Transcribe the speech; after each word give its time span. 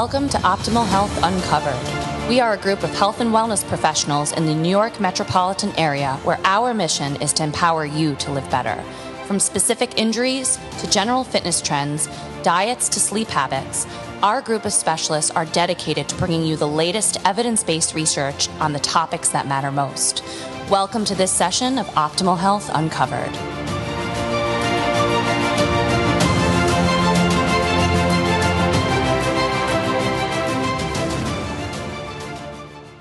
Welcome 0.00 0.28
to 0.28 0.36
Optimal 0.36 0.86
Health 0.86 1.18
Uncovered. 1.22 2.28
We 2.28 2.38
are 2.38 2.52
a 2.52 2.58
group 2.58 2.82
of 2.82 2.90
health 2.90 3.20
and 3.20 3.30
wellness 3.30 3.66
professionals 3.66 4.32
in 4.32 4.44
the 4.44 4.54
New 4.54 4.68
York 4.68 5.00
metropolitan 5.00 5.72
area 5.78 6.16
where 6.22 6.38
our 6.44 6.74
mission 6.74 7.16
is 7.22 7.32
to 7.32 7.44
empower 7.44 7.86
you 7.86 8.14
to 8.16 8.30
live 8.30 8.48
better. 8.50 8.74
From 9.24 9.40
specific 9.40 9.98
injuries 9.98 10.58
to 10.80 10.90
general 10.90 11.24
fitness 11.24 11.62
trends, 11.62 12.10
diets 12.42 12.90
to 12.90 13.00
sleep 13.00 13.28
habits, 13.28 13.86
our 14.22 14.42
group 14.42 14.66
of 14.66 14.74
specialists 14.74 15.30
are 15.30 15.46
dedicated 15.46 16.10
to 16.10 16.16
bringing 16.16 16.42
you 16.42 16.56
the 16.56 16.68
latest 16.68 17.16
evidence 17.24 17.64
based 17.64 17.94
research 17.94 18.50
on 18.60 18.74
the 18.74 18.80
topics 18.80 19.30
that 19.30 19.48
matter 19.48 19.72
most. 19.72 20.22
Welcome 20.68 21.06
to 21.06 21.14
this 21.14 21.32
session 21.32 21.78
of 21.78 21.86
Optimal 21.94 22.36
Health 22.36 22.70
Uncovered. 22.74 23.55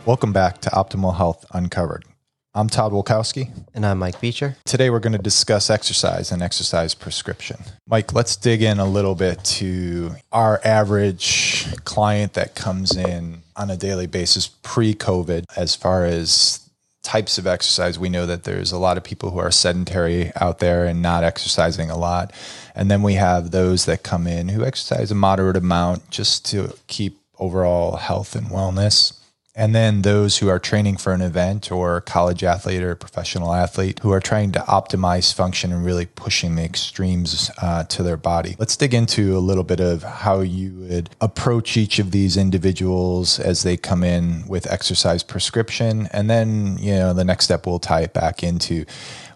Welcome 0.05 0.33
back 0.33 0.61
to 0.61 0.69
Optimal 0.69 1.17
Health 1.17 1.47
Uncovered. 1.51 2.05
I'm 2.53 2.69
Todd 2.69 2.91
Wolkowski. 2.91 3.49
And 3.73 3.83
I'm 3.83 3.97
Mike 3.97 4.21
Beecher. 4.21 4.55
Today 4.63 4.91
we're 4.91 4.99
going 4.99 5.13
to 5.13 5.17
discuss 5.17 5.71
exercise 5.71 6.31
and 6.31 6.43
exercise 6.43 6.93
prescription. 6.93 7.57
Mike, 7.87 8.13
let's 8.13 8.35
dig 8.35 8.61
in 8.61 8.77
a 8.77 8.85
little 8.85 9.15
bit 9.15 9.43
to 9.45 10.11
our 10.31 10.61
average 10.63 11.65
client 11.85 12.33
that 12.33 12.53
comes 12.53 12.95
in 12.95 13.41
on 13.55 13.71
a 13.71 13.77
daily 13.77 14.05
basis 14.05 14.47
pre 14.47 14.93
COVID 14.93 15.45
as 15.57 15.75
far 15.75 16.05
as 16.05 16.69
types 17.01 17.39
of 17.39 17.47
exercise. 17.47 17.97
We 17.97 18.09
know 18.09 18.27
that 18.27 18.43
there's 18.43 18.71
a 18.71 18.77
lot 18.77 18.97
of 18.97 19.03
people 19.03 19.31
who 19.31 19.39
are 19.39 19.49
sedentary 19.49 20.31
out 20.35 20.59
there 20.59 20.85
and 20.85 21.01
not 21.01 21.23
exercising 21.23 21.89
a 21.89 21.97
lot. 21.97 22.31
And 22.75 22.91
then 22.91 23.01
we 23.01 23.15
have 23.15 23.49
those 23.49 23.85
that 23.85 24.03
come 24.03 24.27
in 24.27 24.49
who 24.49 24.63
exercise 24.63 25.09
a 25.09 25.15
moderate 25.15 25.57
amount 25.57 26.11
just 26.11 26.45
to 26.51 26.75
keep 26.85 27.17
overall 27.39 27.95
health 27.95 28.35
and 28.35 28.49
wellness. 28.49 29.19
And 29.55 29.73
then 29.73 30.01
those 30.01 30.39
who 30.39 30.49
are 30.49 30.59
training 30.59 30.97
for 30.97 31.13
an 31.13 31.21
event 31.21 31.71
or 31.71 32.01
college 32.01 32.43
athlete 32.43 32.83
or 32.83 32.93
professional 32.93 33.53
athlete 33.53 33.99
who 33.99 34.11
are 34.11 34.19
trying 34.19 34.51
to 34.51 34.59
optimize 34.59 35.33
function 35.33 35.71
and 35.71 35.85
really 35.85 36.07
pushing 36.07 36.55
the 36.55 36.63
extremes 36.63 37.49
uh, 37.61 37.85
to 37.85 38.03
their 38.03 38.17
body. 38.17 38.57
Let's 38.59 38.75
dig 38.75 38.93
into 38.93 39.37
a 39.37 39.39
little 39.39 39.63
bit 39.63 39.79
of 39.79 40.03
how 40.03 40.41
you 40.41 40.73
would 40.73 41.09
approach 41.21 41.77
each 41.77 41.99
of 41.99 42.11
these 42.11 42.35
individuals 42.35 43.39
as 43.39 43.63
they 43.63 43.77
come 43.77 44.03
in 44.03 44.45
with 44.45 44.69
exercise 44.69 45.23
prescription. 45.23 46.09
And 46.11 46.29
then, 46.29 46.77
you 46.77 46.95
know, 46.95 47.13
the 47.13 47.23
next 47.23 47.45
step 47.45 47.65
we'll 47.65 47.79
tie 47.79 48.01
it 48.01 48.13
back 48.13 48.43
into 48.43 48.85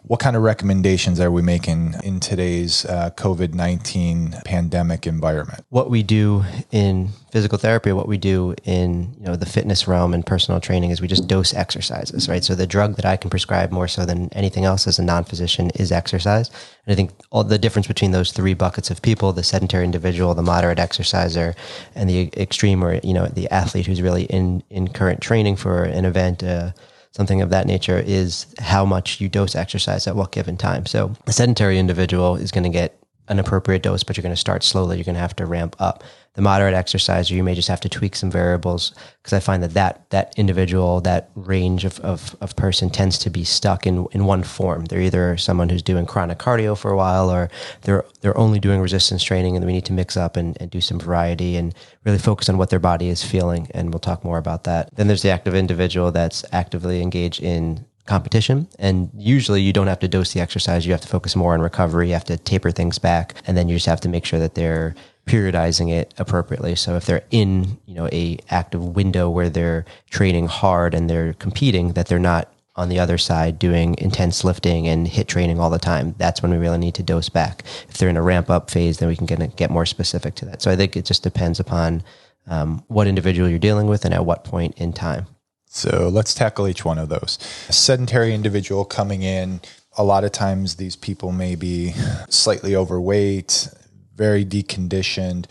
what 0.03 0.19
kind 0.19 0.35
of 0.35 0.41
recommendations 0.41 1.19
are 1.19 1.31
we 1.31 1.41
making 1.41 1.95
in 2.03 2.19
today's 2.19 2.85
uh, 2.85 3.11
COVID 3.11 3.53
19 3.53 4.35
pandemic 4.45 5.05
environment? 5.05 5.65
What 5.69 5.89
we 5.89 6.03
do 6.03 6.43
in 6.71 7.09
physical 7.31 7.57
therapy, 7.57 7.91
what 7.91 8.07
we 8.07 8.17
do 8.17 8.55
in 8.63 9.13
you 9.19 9.25
know 9.25 9.35
the 9.35 9.45
fitness 9.45 9.87
realm 9.87 10.13
and 10.13 10.25
personal 10.25 10.59
training 10.59 10.91
is 10.91 11.01
we 11.01 11.07
just 11.07 11.27
dose 11.27 11.53
exercises, 11.53 12.27
right? 12.27 12.43
So 12.43 12.55
the 12.55 12.67
drug 12.67 12.95
that 12.95 13.05
I 13.05 13.17
can 13.17 13.29
prescribe 13.29 13.71
more 13.71 13.87
so 13.87 14.05
than 14.05 14.29
anything 14.33 14.65
else 14.65 14.87
as 14.87 14.99
a 14.99 15.03
non-physician 15.03 15.71
is 15.75 15.91
exercise. 15.91 16.49
And 16.85 16.93
I 16.93 16.95
think 16.95 17.11
all 17.31 17.43
the 17.43 17.57
difference 17.57 17.87
between 17.87 18.11
those 18.11 18.31
three 18.31 18.53
buckets 18.53 18.89
of 18.89 19.01
people, 19.01 19.33
the 19.33 19.43
sedentary 19.43 19.85
individual, 19.85 20.33
the 20.33 20.41
moderate 20.41 20.79
exerciser, 20.79 21.55
and 21.95 22.09
the 22.09 22.29
extreme 22.35 22.83
or 22.83 22.99
you 23.03 23.13
know 23.13 23.27
the 23.27 23.49
athlete 23.51 23.85
who's 23.85 24.01
really 24.01 24.23
in 24.23 24.63
in 24.69 24.87
current 24.87 25.21
training 25.21 25.55
for 25.55 25.83
an 25.83 26.05
event, 26.05 26.43
uh, 26.43 26.71
something 27.11 27.41
of 27.41 27.49
that 27.49 27.65
nature 27.65 27.97
is 27.97 28.45
how 28.59 28.85
much 28.85 29.19
you 29.19 29.29
dose 29.29 29.55
exercise 29.55 30.07
at 30.07 30.15
what 30.15 30.31
given 30.31 30.57
time. 30.57 30.85
So 30.85 31.13
a 31.25 31.31
sedentary 31.31 31.79
individual 31.79 32.35
is 32.35 32.51
going 32.51 32.63
to 32.63 32.69
get 32.69 32.98
an 33.29 33.39
appropriate 33.39 33.83
dose, 33.83 34.03
but 34.03 34.17
you're 34.17 34.23
going 34.23 34.33
to 34.33 34.39
start 34.39 34.63
slowly. 34.63 34.97
You're 34.97 35.05
going 35.05 35.15
to 35.15 35.21
have 35.21 35.35
to 35.37 35.45
ramp 35.45 35.75
up. 35.79 36.03
The 36.33 36.41
moderate 36.43 36.73
exerciser, 36.73 37.33
you 37.33 37.43
may 37.43 37.53
just 37.53 37.67
have 37.67 37.81
to 37.81 37.89
tweak 37.89 38.15
some 38.15 38.31
variables 38.31 38.93
because 39.17 39.33
I 39.33 39.39
find 39.39 39.61
that 39.63 39.73
that, 39.73 40.09
that 40.11 40.33
individual, 40.37 41.01
that 41.01 41.29
range 41.35 41.85
of, 41.85 41.99
of, 41.99 42.35
of 42.39 42.55
person 42.55 42.89
tends 42.89 43.17
to 43.19 43.29
be 43.29 43.43
stuck 43.43 43.85
in, 43.85 44.05
in 44.11 44.25
one 44.25 44.43
form. 44.43 44.85
They're 44.85 45.01
either 45.01 45.37
someone 45.37 45.69
who's 45.69 45.81
doing 45.81 46.05
chronic 46.05 46.37
cardio 46.37 46.77
for 46.77 46.91
a 46.91 46.97
while 46.97 47.29
or 47.29 47.49
they're, 47.81 48.05
they're 48.21 48.37
only 48.37 48.59
doing 48.59 48.79
resistance 48.79 49.23
training 49.23 49.57
and 49.57 49.65
we 49.65 49.73
need 49.73 49.85
to 49.85 49.93
mix 49.93 50.15
up 50.15 50.37
and, 50.37 50.55
and 50.61 50.71
do 50.71 50.81
some 50.81 50.99
variety 50.99 51.57
and 51.57 51.73
really 52.05 52.19
focus 52.19 52.47
on 52.47 52.57
what 52.57 52.69
their 52.69 52.79
body 52.79 53.09
is 53.09 53.23
feeling. 53.23 53.67
And 53.71 53.91
we'll 53.91 53.99
talk 53.99 54.23
more 54.23 54.37
about 54.37 54.63
that. 54.63 54.95
Then 54.95 55.07
there's 55.07 55.23
the 55.23 55.31
active 55.31 55.55
individual 55.55 56.11
that's 56.11 56.45
actively 56.51 57.01
engaged 57.01 57.41
in 57.41 57.85
competition. 58.09 58.67
And 58.79 59.09
usually 59.15 59.61
you 59.61 59.71
don't 59.71 59.87
have 59.87 59.99
to 59.99 60.07
dose 60.07 60.33
the 60.33 60.41
exercise. 60.41 60.85
You 60.85 60.91
have 60.91 61.01
to 61.01 61.07
focus 61.07 61.35
more 61.35 61.53
on 61.53 61.61
recovery. 61.61 62.07
You 62.07 62.13
have 62.13 62.25
to 62.25 62.37
taper 62.37 62.71
things 62.71 62.99
back. 62.99 63.35
And 63.45 63.55
then 63.55 63.69
you 63.69 63.75
just 63.75 63.85
have 63.85 64.01
to 64.01 64.09
make 64.09 64.25
sure 64.25 64.39
that 64.39 64.55
they're 64.55 64.95
periodizing 65.27 65.91
it 65.91 66.13
appropriately. 66.17 66.75
So 66.75 66.95
if 66.95 67.05
they're 67.05 67.23
in, 67.29 67.77
you 67.85 67.93
know, 67.93 68.09
a 68.11 68.39
active 68.49 68.83
window 68.83 69.29
where 69.29 69.49
they're 69.49 69.85
training 70.09 70.47
hard 70.47 70.95
and 70.95 71.07
they're 71.09 71.33
competing, 71.33 71.93
that 71.93 72.07
they're 72.07 72.19
not 72.19 72.51
on 72.75 72.89
the 72.89 72.99
other 72.99 73.17
side 73.17 73.59
doing 73.59 73.95
intense 73.99 74.43
lifting 74.43 74.87
and 74.87 75.05
HIIT 75.05 75.27
training 75.27 75.59
all 75.59 75.69
the 75.69 75.77
time. 75.77 76.15
That's 76.17 76.41
when 76.41 76.51
we 76.51 76.57
really 76.57 76.77
need 76.77 76.95
to 76.95 77.03
dose 77.03 77.29
back. 77.29 77.63
If 77.89 77.97
they're 77.97 78.09
in 78.09 78.17
a 78.17 78.21
ramp 78.21 78.49
up 78.49 78.71
phase, 78.71 78.97
then 78.97 79.09
we 79.09 79.15
can 79.15 79.27
get, 79.27 79.55
get 79.55 79.69
more 79.69 79.85
specific 79.85 80.33
to 80.35 80.45
that. 80.45 80.61
So 80.61 80.71
I 80.71 80.75
think 80.75 80.95
it 80.95 81.05
just 81.05 81.21
depends 81.21 81.59
upon 81.59 82.03
um, 82.47 82.83
what 82.87 83.05
individual 83.05 83.49
you're 83.49 83.59
dealing 83.59 83.87
with 83.87 84.05
and 84.05 84.13
at 84.13 84.25
what 84.25 84.43
point 84.45 84.77
in 84.77 84.93
time. 84.93 85.27
So 85.71 86.09
let's 86.11 86.33
tackle 86.33 86.67
each 86.67 86.83
one 86.83 86.97
of 86.97 87.09
those. 87.09 87.37
A 87.69 87.73
sedentary 87.73 88.33
individual 88.33 88.85
coming 88.85 89.21
in, 89.21 89.61
a 89.97 90.03
lot 90.03 90.23
of 90.23 90.31
times 90.31 90.75
these 90.75 90.95
people 90.95 91.31
may 91.31 91.53
be 91.53 91.93
slightly 92.27 92.75
overweight, 92.75 93.69
very 94.15 94.43
deconditioned. 94.43 95.45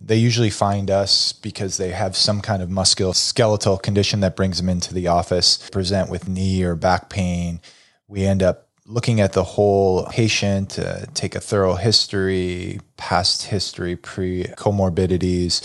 They 0.00 0.16
usually 0.16 0.50
find 0.50 0.90
us 0.90 1.32
because 1.32 1.76
they 1.76 1.90
have 1.90 2.16
some 2.16 2.40
kind 2.40 2.62
of 2.62 2.68
musculoskeletal 2.68 3.80
condition 3.80 4.20
that 4.20 4.34
brings 4.34 4.56
them 4.56 4.68
into 4.68 4.92
the 4.92 5.06
office, 5.06 5.70
present 5.70 6.10
with 6.10 6.28
knee 6.28 6.64
or 6.64 6.74
back 6.74 7.08
pain. 7.08 7.60
We 8.08 8.24
end 8.24 8.42
up 8.42 8.66
looking 8.86 9.20
at 9.20 9.34
the 9.34 9.44
whole 9.44 10.06
patient, 10.06 10.80
uh, 10.80 11.06
take 11.14 11.36
a 11.36 11.40
thorough 11.40 11.74
history, 11.74 12.80
past 12.96 13.44
history, 13.44 13.94
pre 13.94 14.44
comorbidities 14.56 15.62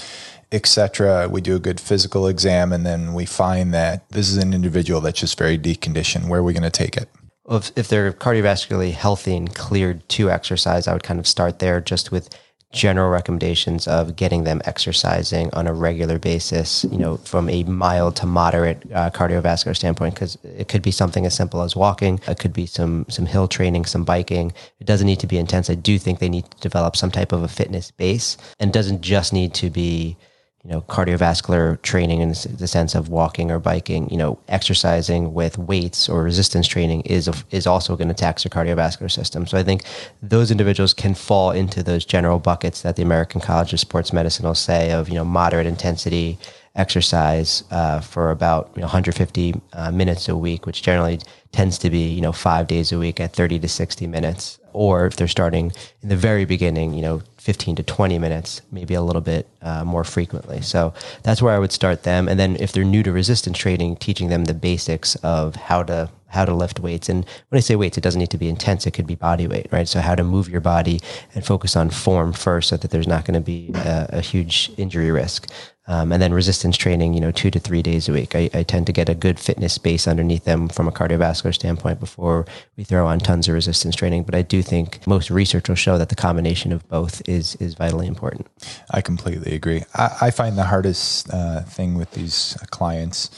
etc. 0.51 1.27
We 1.29 1.41
do 1.41 1.55
a 1.55 1.59
good 1.59 1.79
physical 1.79 2.27
exam, 2.27 2.71
and 2.71 2.85
then 2.85 3.13
we 3.13 3.25
find 3.25 3.73
that 3.73 4.07
this 4.09 4.29
is 4.29 4.37
an 4.37 4.53
individual 4.53 5.01
that's 5.01 5.19
just 5.19 5.37
very 5.37 5.57
deconditioned. 5.57 6.27
Where 6.27 6.39
are 6.39 6.43
we 6.43 6.53
going 6.53 6.63
to 6.63 6.69
take 6.69 6.97
it? 6.97 7.09
If, 7.49 7.71
if 7.75 7.87
they're 7.87 8.11
cardiovascularly 8.11 8.93
healthy 8.93 9.35
and 9.35 9.53
cleared 9.53 10.07
to 10.09 10.31
exercise, 10.31 10.87
I 10.87 10.93
would 10.93 11.03
kind 11.03 11.19
of 11.19 11.27
start 11.27 11.59
there 11.59 11.79
just 11.79 12.11
with 12.11 12.29
general 12.75 13.09
recommendations 13.09 13.87
of 13.87 14.15
getting 14.15 14.43
them 14.43 14.61
exercising 14.65 15.51
on 15.53 15.65
a 15.65 15.73
regular 15.73 16.19
basis, 16.19 16.83
you 16.91 16.97
know, 16.97 17.17
from 17.17 17.49
a 17.49 17.63
mild 17.63 18.15
to 18.17 18.25
moderate 18.25 18.83
uh, 18.93 19.09
cardiovascular 19.09 19.75
standpoint, 19.75 20.13
because 20.13 20.37
it 20.43 20.67
could 20.67 20.81
be 20.81 20.91
something 20.91 21.25
as 21.25 21.33
simple 21.33 21.61
as 21.61 21.75
walking. 21.75 22.19
It 22.27 22.37
could 22.37 22.53
be 22.53 22.65
some, 22.65 23.05
some 23.09 23.25
hill 23.25 23.47
training, 23.47 23.85
some 23.85 24.03
biking. 24.03 24.51
It 24.79 24.87
doesn't 24.87 25.07
need 25.07 25.21
to 25.21 25.27
be 25.27 25.37
intense. 25.37 25.69
I 25.69 25.75
do 25.75 25.97
think 25.97 26.19
they 26.19 26.29
need 26.29 26.51
to 26.51 26.57
develop 26.59 26.95
some 26.95 27.11
type 27.11 27.31
of 27.31 27.43
a 27.43 27.47
fitness 27.47 27.91
base 27.91 28.37
and 28.59 28.73
doesn't 28.73 29.01
just 29.01 29.31
need 29.31 29.53
to 29.55 29.69
be, 29.69 30.17
you 30.65 30.71
know, 30.71 30.81
cardiovascular 30.81 31.79
training 31.83 32.21
in 32.21 32.29
the 32.29 32.67
sense 32.67 32.95
of 32.95 33.09
walking 33.09 33.51
or 33.51 33.59
biking, 33.59 34.09
you 34.09 34.17
know, 34.17 34.39
exercising 34.47 35.31
with 35.31 35.59
weights 35.59 36.09
or 36.09 36.23
resistance 36.23 36.67
training 36.67 37.01
is 37.01 37.29
is 37.51 37.67
also 37.67 37.95
going 37.95 38.07
to 38.07 38.15
tax 38.15 38.43
your 38.43 38.49
cardiovascular 38.49 39.11
system. 39.11 39.45
So 39.45 39.59
I 39.59 39.63
think 39.63 39.83
those 40.23 40.49
individuals 40.49 40.91
can 40.93 41.13
fall 41.13 41.51
into 41.51 41.83
those 41.83 42.03
general 42.03 42.39
buckets 42.39 42.81
that 42.81 42.95
the 42.95 43.03
American 43.03 43.41
College 43.41 43.73
of 43.73 43.79
Sports 43.79 44.11
Medicine 44.11 44.47
will 44.47 44.55
say 44.55 44.91
of, 44.91 45.07
you 45.07 45.13
know, 45.13 45.25
moderate 45.25 45.67
intensity 45.67 46.39
exercise 46.75 47.63
uh, 47.69 47.99
for 48.01 48.31
about 48.31 48.71
you 48.75 48.81
know, 48.81 48.87
150 48.87 49.61
uh, 49.73 49.91
minutes 49.91 50.27
a 50.27 50.35
week, 50.35 50.65
which 50.65 50.81
generally 50.81 51.19
tends 51.51 51.77
to 51.77 51.91
be 51.91 52.09
you 52.09 52.21
know 52.21 52.31
five 52.31 52.65
days 52.65 52.91
a 52.91 52.97
week 52.97 53.19
at 53.19 53.33
30 53.33 53.59
to 53.59 53.67
60 53.67 54.07
minutes. 54.07 54.59
Or 54.75 55.05
if 55.05 55.15
they're 55.15 55.27
starting 55.27 55.71
in 56.01 56.09
the 56.09 56.17
very 56.17 56.45
beginning, 56.45 56.93
you 56.93 57.01
know 57.01 57.21
15 57.37 57.75
to 57.75 57.83
20 57.83 58.17
minutes, 58.17 58.61
maybe 58.71 58.95
a 58.95 59.01
little 59.01 59.21
bit 59.21 59.47
uh, 59.61 59.83
more 59.83 60.03
frequently. 60.03 60.61
So 60.61 60.95
that's 61.21 61.43
where 61.43 61.53
I 61.53 61.59
would 61.59 61.71
start 61.71 62.01
them. 62.01 62.27
And 62.27 62.39
then 62.39 62.55
if 62.55 62.71
they're 62.71 62.83
new 62.83 63.03
to 63.03 63.11
resistance 63.11 63.55
training, 63.55 63.97
teaching 63.97 64.29
them 64.29 64.45
the 64.45 64.55
basics 64.55 65.15
of 65.17 65.55
how 65.55 65.83
to 65.83 66.09
how 66.27 66.43
to 66.43 66.53
lift 66.53 66.79
weights. 66.79 67.07
And 67.07 67.23
when 67.49 67.57
I 67.57 67.61
say 67.61 67.75
weights, 67.75 67.97
it 67.97 68.01
doesn't 68.01 68.19
need 68.19 68.31
to 68.31 68.37
be 68.37 68.49
intense. 68.49 68.85
It 68.85 68.91
could 68.91 69.07
be 69.07 69.15
body 69.15 69.47
weight, 69.47 69.67
right? 69.71 69.87
So 69.87 70.01
how 70.01 70.15
to 70.15 70.23
move 70.23 70.49
your 70.49 70.59
body 70.59 70.99
and 71.33 71.45
focus 71.45 71.75
on 71.75 71.91
form 71.91 72.33
first 72.33 72.69
so 72.69 72.77
that 72.77 72.91
there's 72.91 73.07
not 73.07 73.25
going 73.25 73.35
to 73.35 73.45
be 73.45 73.71
a, 73.75 74.09
a 74.13 74.21
huge 74.21 74.71
injury 74.75 75.11
risk. 75.11 75.49
Um, 75.87 76.11
and 76.11 76.19
then 76.19 76.33
resistance 76.33 76.77
training, 76.77 77.13
you 77.13 77.21
know, 77.21 77.31
two 77.31 77.51
to 77.51 77.59
three 77.59 77.83
days 77.83 78.09
a 78.09 78.13
week. 78.13 78.35
I, 78.35 78.49
I, 78.55 78.63
tend 78.63 78.87
to 78.87 78.91
get 78.91 79.07
a 79.07 79.13
good 79.13 79.39
fitness 79.39 79.77
base 79.77 80.07
underneath 80.07 80.43
them 80.43 80.67
from 80.67 80.87
a 80.87 80.91
cardiovascular 80.91 81.53
standpoint 81.53 81.99
before 81.99 82.47
we 82.75 82.83
throw 82.83 83.05
on 83.05 83.19
tons 83.19 83.47
of 83.47 83.53
resistance 83.53 83.95
training. 83.95 84.23
But 84.23 84.33
I 84.33 84.41
do 84.41 84.63
think 84.63 85.05
most 85.05 85.29
research 85.29 85.69
will 85.69 85.75
show 85.75 85.99
that 85.99 86.09
the 86.09 86.15
combination 86.15 86.71
of 86.71 86.87
both 86.89 87.21
is 87.29 87.55
is 87.57 87.75
vitally 87.75 88.07
important. 88.07 88.47
I 88.89 89.01
completely 89.01 89.53
agree. 89.53 89.83
I, 89.93 90.17
I 90.21 90.31
find 90.31 90.57
the 90.57 90.63
hardest 90.63 91.31
uh, 91.31 91.61
thing 91.61 91.93
with 91.95 92.11
these 92.11 92.57
clients 92.71 93.29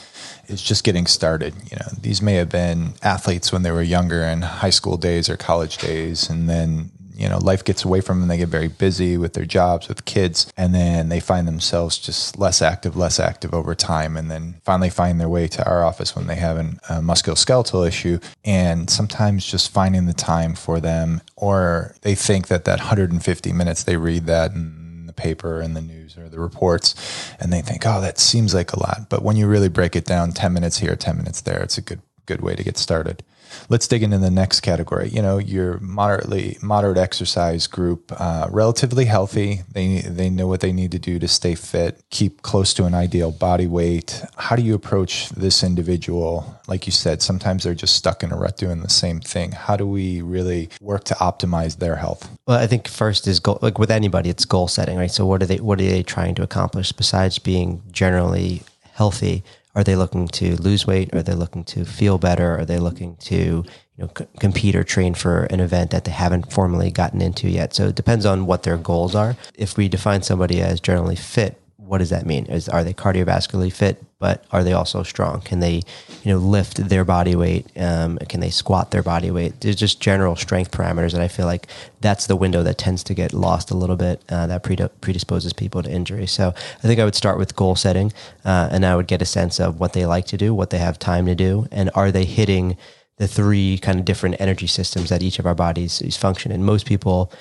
is 0.48 0.62
just 0.62 0.86
getting 0.86 1.06
started. 1.06 1.54
You 1.70 1.78
know, 1.78 1.88
these 2.00 2.22
may 2.22 2.36
have 2.36 2.50
been 2.50 2.94
athletes 3.04 3.52
when 3.52 3.64
they 3.64 3.72
were 3.72 3.82
younger 3.82 4.24
in 4.24 4.42
high 4.42 4.70
school 4.70 4.96
days 4.96 5.30
or 5.30 5.36
college 5.36 5.78
days, 5.80 6.30
and 6.30 6.50
then 6.50 6.92
you 7.18 7.28
know, 7.28 7.40
life 7.40 7.64
gets 7.64 7.84
away 7.84 8.00
from 8.00 8.20
them. 8.20 8.30
They 8.30 8.38
get 8.38 8.50
very 8.50 8.68
busy 8.68 9.18
with 9.18 9.34
their 9.34 9.46
jobs, 9.46 9.88
with 9.88 10.06
kids, 10.06 10.52
and 10.56 10.74
then 10.74 11.10
they 11.10 11.20
find 11.20 11.48
themselves 11.48 11.98
just 11.98 12.38
less 12.38 12.62
active, 12.62 12.96
less 12.96 13.20
active 13.20 13.54
over 13.54 13.74
time, 13.74 14.16
and 14.16 14.30
then 14.30 14.62
finally 14.64 14.92
find 14.92 15.20
their 15.20 15.28
way 15.28 15.48
to 15.48 15.68
our 15.68 15.84
office 15.84 16.16
when 16.16 16.28
they 16.28 16.36
have 16.36 16.58
an, 16.58 16.80
a 16.90 17.02
musculoskeletal 17.02 17.88
issue. 17.88 18.20
And 18.46 18.90
sometimes 18.90 19.46
just 19.46 19.72
finding 19.72 20.06
the 20.06 20.14
time 20.14 20.54
for 20.54 20.80
them, 20.80 21.22
or 21.36 21.96
they 22.02 22.14
think 22.14 22.48
that 22.50 22.66
that 22.66 22.80
150 22.80 23.52
minutes 23.52 23.84
they 23.84 23.98
read 23.98 24.28
that 24.28 24.52
in 24.52 25.08
the 25.08 25.14
paper 25.14 25.60
and 25.60 25.76
the 25.76 25.82
news 25.82 26.18
or 26.18 26.30
the 26.30 26.40
reports, 26.40 26.94
and 27.40 27.52
they 27.52 27.62
think, 27.62 27.84
oh, 27.86 28.00
that 28.00 28.20
seems 28.20 28.54
like 28.54 28.74
a 28.74 28.80
lot. 28.80 29.08
But 29.10 29.24
when 29.24 29.38
you 29.38 29.48
really 29.48 29.70
break 29.70 29.96
it 29.96 30.06
down, 30.06 30.34
10 30.34 30.54
minutes 30.54 30.78
here, 30.78 30.96
10 30.96 31.18
minutes 31.18 31.42
there, 31.42 31.64
it's 31.64 31.80
a 31.80 31.82
good 31.82 32.02
good 32.28 32.42
way 32.42 32.56
to 32.56 32.64
get 32.64 32.78
started. 32.78 33.24
Let's 33.70 33.88
dig 33.88 34.04
into 34.04 34.18
the 34.18 34.32
next 34.32 34.62
category. 34.62 35.10
You 35.10 35.22
know, 35.22 35.38
your 35.38 35.80
moderately 35.80 36.58
moderate 36.62 36.98
exercise 36.98 37.68
group, 37.68 38.12
uh, 38.18 38.48
relatively 38.50 39.06
healthy. 39.06 39.62
They 39.72 40.02
they 40.02 40.30
know 40.30 40.48
what 40.48 40.62
they 40.62 40.72
need 40.72 40.92
to 40.92 41.00
do 41.00 41.20
to 41.20 41.28
stay 41.28 41.56
fit, 41.56 42.02
keep 42.10 42.42
close 42.42 42.74
to 42.76 42.86
an 42.86 42.94
ideal 42.94 43.32
body 43.32 43.68
weight. 43.68 44.24
How 44.38 44.56
do 44.56 44.62
you 44.62 44.76
approach 44.76 45.30
this 45.30 45.64
individual? 45.64 46.60
Like 46.68 46.86
you 46.86 46.92
said, 46.92 47.22
sometimes 47.22 47.64
they're 47.64 47.74
just 47.74 47.96
stuck 47.96 48.24
in 48.24 48.32
a 48.32 48.38
rut 48.38 48.58
doing 48.58 48.82
the 48.82 48.90
same 48.90 49.20
thing. 49.20 49.52
How 49.52 49.76
do 49.76 49.88
we 49.88 50.22
really 50.22 50.70
work 50.82 51.04
to 51.06 51.14
optimize 51.16 51.78
their 51.78 51.96
health? 51.96 52.30
Well, 52.48 52.60
I 52.60 52.68
think 52.68 52.88
first 52.88 53.28
is 53.28 53.40
goal. 53.40 53.60
Like 53.62 53.80
with 53.80 53.92
anybody, 53.92 54.30
it's 54.30 54.46
goal 54.46 54.68
setting, 54.68 54.98
right? 54.98 55.12
So 55.12 55.26
what 55.26 55.42
are 55.42 55.46
they 55.46 55.58
what 55.58 55.80
are 55.80 55.86
they 55.86 56.04
trying 56.04 56.36
to 56.36 56.44
accomplish 56.44 56.92
besides 56.92 57.40
being 57.40 57.82
generally 57.92 58.62
healthy? 58.94 59.44
Are 59.78 59.84
they 59.84 59.96
looking 59.96 60.28
to 60.30 60.56
lose 60.56 60.88
weight? 60.88 61.14
Are 61.14 61.22
they 61.22 61.36
looking 61.36 61.64
to 61.66 61.86
feel 61.86 62.18
better? 62.18 62.58
Are 62.58 62.66
they 62.66 62.80
looking 62.80 63.16
to 63.18 63.36
you 63.36 63.64
know 64.00 64.10
c- 64.18 64.26
compete 64.40 64.76
or 64.76 64.84
train 64.84 65.14
for 65.14 65.44
an 65.46 65.60
event 65.60 65.92
that 65.92 66.04
they 66.06 66.12
haven't 66.12 66.52
formally 66.52 66.90
gotten 66.90 67.22
into 67.22 67.48
yet? 67.48 67.76
So 67.76 67.90
it 67.90 67.96
depends 67.96 68.26
on 68.26 68.48
what 68.48 68.64
their 68.64 68.78
goals 68.78 69.14
are. 69.14 69.36
If 69.56 69.78
we 69.78 69.88
define 69.88 70.24
somebody 70.24 70.64
as 70.64 70.82
generally 70.82 71.16
fit, 71.16 71.62
what 71.88 72.00
does 72.00 72.10
that 72.10 72.26
mean? 72.26 72.46
Is 72.48 72.68
are 72.68 72.84
they 72.84 72.94
cardiovascularly 72.94 73.72
fit, 73.72 74.04
but 74.20 74.44
are 74.52 74.64
they 74.64 74.74
also 74.74 75.04
strong? 75.04 75.42
Can 75.42 75.60
they, 75.60 75.82
you 76.24 76.34
know, 76.34 76.38
lift 76.38 76.90
their 76.90 77.06
body 77.06 77.36
weight? 77.36 77.68
Um, 77.78 78.18
can 78.30 78.40
they 78.40 78.50
squat 78.50 78.92
their 78.92 79.04
body 79.04 79.32
weight? 79.32 79.62
There's 79.62 79.76
just 79.76 80.02
general 80.02 80.36
strength 80.36 80.72
parameters 80.72 81.14
that 81.14 81.22
I 81.22 81.28
feel 81.28 81.46
like 81.46 81.68
that's 82.02 82.28
the 82.28 82.36
window 82.36 82.64
that 82.64 82.78
tends 82.78 83.04
to 83.06 83.14
get 83.14 83.34
lost 83.34 83.72
a 83.72 83.76
little 83.76 83.96
bit. 83.96 84.22
Uh, 84.30 84.48
that 84.48 84.64
predisposes 85.02 85.54
people 85.54 85.82
to 85.84 85.92
injury. 85.92 86.28
So 86.28 86.50
I 86.50 86.88
think 86.88 87.00
I 87.00 87.06
would 87.06 87.16
start 87.16 87.38
with 87.38 87.56
goal 87.56 87.76
setting, 87.76 88.12
uh, 88.44 88.70
and 88.72 88.86
I 88.86 88.96
would 88.96 89.08
get 89.08 89.22
a 89.22 89.26
sense 89.26 89.60
of 89.60 89.80
what 89.80 89.94
they 89.94 90.06
like 90.06 90.26
to 90.28 90.38
do, 90.38 90.54
what 90.54 90.70
they 90.70 90.80
have 90.80 91.00
time 91.00 91.26
to 91.28 91.36
do, 91.36 91.68
and 91.72 91.90
are 91.96 92.12
they 92.12 92.26
hitting 92.26 92.78
the 93.18 93.28
three 93.28 93.80
kind 93.80 94.00
of 94.00 94.06
different 94.06 94.36
energy 94.40 94.68
systems 94.68 95.10
that 95.10 95.24
each 95.24 95.40
of 95.40 95.46
our 95.46 95.56
bodies 95.56 96.02
is 96.02 96.16
function. 96.16 96.52
And 96.52 96.64
most 96.64 96.86
people 96.86 97.32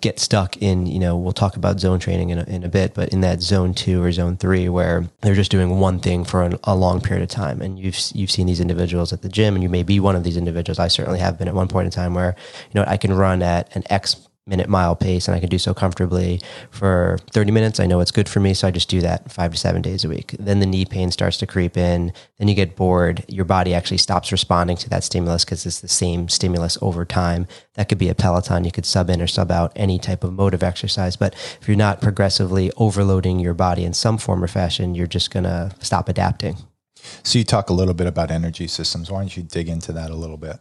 get 0.00 0.18
stuck 0.18 0.56
in, 0.58 0.86
you 0.86 0.98
know, 0.98 1.16
we'll 1.16 1.32
talk 1.32 1.56
about 1.56 1.80
zone 1.80 1.98
training 1.98 2.30
in 2.30 2.38
a, 2.38 2.44
in 2.44 2.64
a 2.64 2.68
bit, 2.68 2.94
but 2.94 3.10
in 3.10 3.20
that 3.22 3.40
zone 3.40 3.74
two 3.74 4.02
or 4.02 4.12
zone 4.12 4.36
three 4.36 4.68
where 4.68 5.08
they're 5.20 5.34
just 5.34 5.50
doing 5.50 5.78
one 5.78 6.00
thing 6.00 6.24
for 6.24 6.42
an, 6.42 6.58
a 6.64 6.74
long 6.74 7.00
period 7.00 7.22
of 7.22 7.28
time. 7.28 7.60
And 7.60 7.78
you've, 7.78 7.98
you've 8.14 8.30
seen 8.30 8.46
these 8.46 8.60
individuals 8.60 9.12
at 9.12 9.22
the 9.22 9.28
gym 9.28 9.54
and 9.54 9.62
you 9.62 9.68
may 9.68 9.82
be 9.82 10.00
one 10.00 10.16
of 10.16 10.24
these 10.24 10.36
individuals. 10.36 10.78
I 10.78 10.88
certainly 10.88 11.20
have 11.20 11.38
been 11.38 11.48
at 11.48 11.54
one 11.54 11.68
point 11.68 11.86
in 11.86 11.90
time 11.90 12.14
where, 12.14 12.36
you 12.72 12.80
know, 12.80 12.84
I 12.86 12.96
can 12.96 13.12
run 13.12 13.42
at 13.42 13.74
an 13.76 13.82
X 13.90 14.25
minute 14.46 14.68
mile 14.68 14.94
pace 14.94 15.26
and 15.26 15.34
I 15.34 15.40
can 15.40 15.48
do 15.48 15.58
so 15.58 15.74
comfortably 15.74 16.40
for 16.70 17.18
30 17.32 17.50
minutes. 17.50 17.80
I 17.80 17.86
know 17.86 17.98
it's 17.98 18.12
good 18.12 18.28
for 18.28 18.38
me. 18.38 18.54
So 18.54 18.68
I 18.68 18.70
just 18.70 18.88
do 18.88 19.00
that 19.00 19.30
five 19.30 19.52
to 19.52 19.58
seven 19.58 19.82
days 19.82 20.04
a 20.04 20.08
week. 20.08 20.36
Then 20.38 20.60
the 20.60 20.66
knee 20.66 20.84
pain 20.84 21.10
starts 21.10 21.36
to 21.38 21.46
creep 21.46 21.76
in. 21.76 22.12
Then 22.38 22.46
you 22.46 22.54
get 22.54 22.76
bored. 22.76 23.24
Your 23.26 23.44
body 23.44 23.74
actually 23.74 23.98
stops 23.98 24.30
responding 24.30 24.76
to 24.78 24.90
that 24.90 25.02
stimulus 25.02 25.44
because 25.44 25.66
it's 25.66 25.80
the 25.80 25.88
same 25.88 26.28
stimulus 26.28 26.78
over 26.80 27.04
time. 27.04 27.48
That 27.74 27.88
could 27.88 27.98
be 27.98 28.08
a 28.08 28.14
Peloton. 28.14 28.64
You 28.64 28.70
could 28.70 28.86
sub 28.86 29.10
in 29.10 29.20
or 29.20 29.26
sub 29.26 29.50
out 29.50 29.72
any 29.74 29.98
type 29.98 30.22
of 30.22 30.32
mode 30.32 30.54
of 30.54 30.62
exercise. 30.62 31.16
But 31.16 31.34
if 31.60 31.66
you're 31.66 31.76
not 31.76 32.00
progressively 32.00 32.70
overloading 32.76 33.40
your 33.40 33.54
body 33.54 33.84
in 33.84 33.94
some 33.94 34.16
form 34.16 34.44
or 34.44 34.48
fashion, 34.48 34.94
you're 34.94 35.08
just 35.08 35.32
going 35.32 35.44
to 35.44 35.72
stop 35.80 36.08
adapting. 36.08 36.56
So 37.24 37.38
you 37.38 37.44
talk 37.44 37.68
a 37.68 37.72
little 37.72 37.94
bit 37.94 38.06
about 38.06 38.30
energy 38.30 38.68
systems. 38.68 39.10
Why 39.10 39.20
don't 39.20 39.36
you 39.36 39.42
dig 39.42 39.68
into 39.68 39.92
that 39.92 40.10
a 40.10 40.14
little 40.14 40.36
bit? 40.36 40.58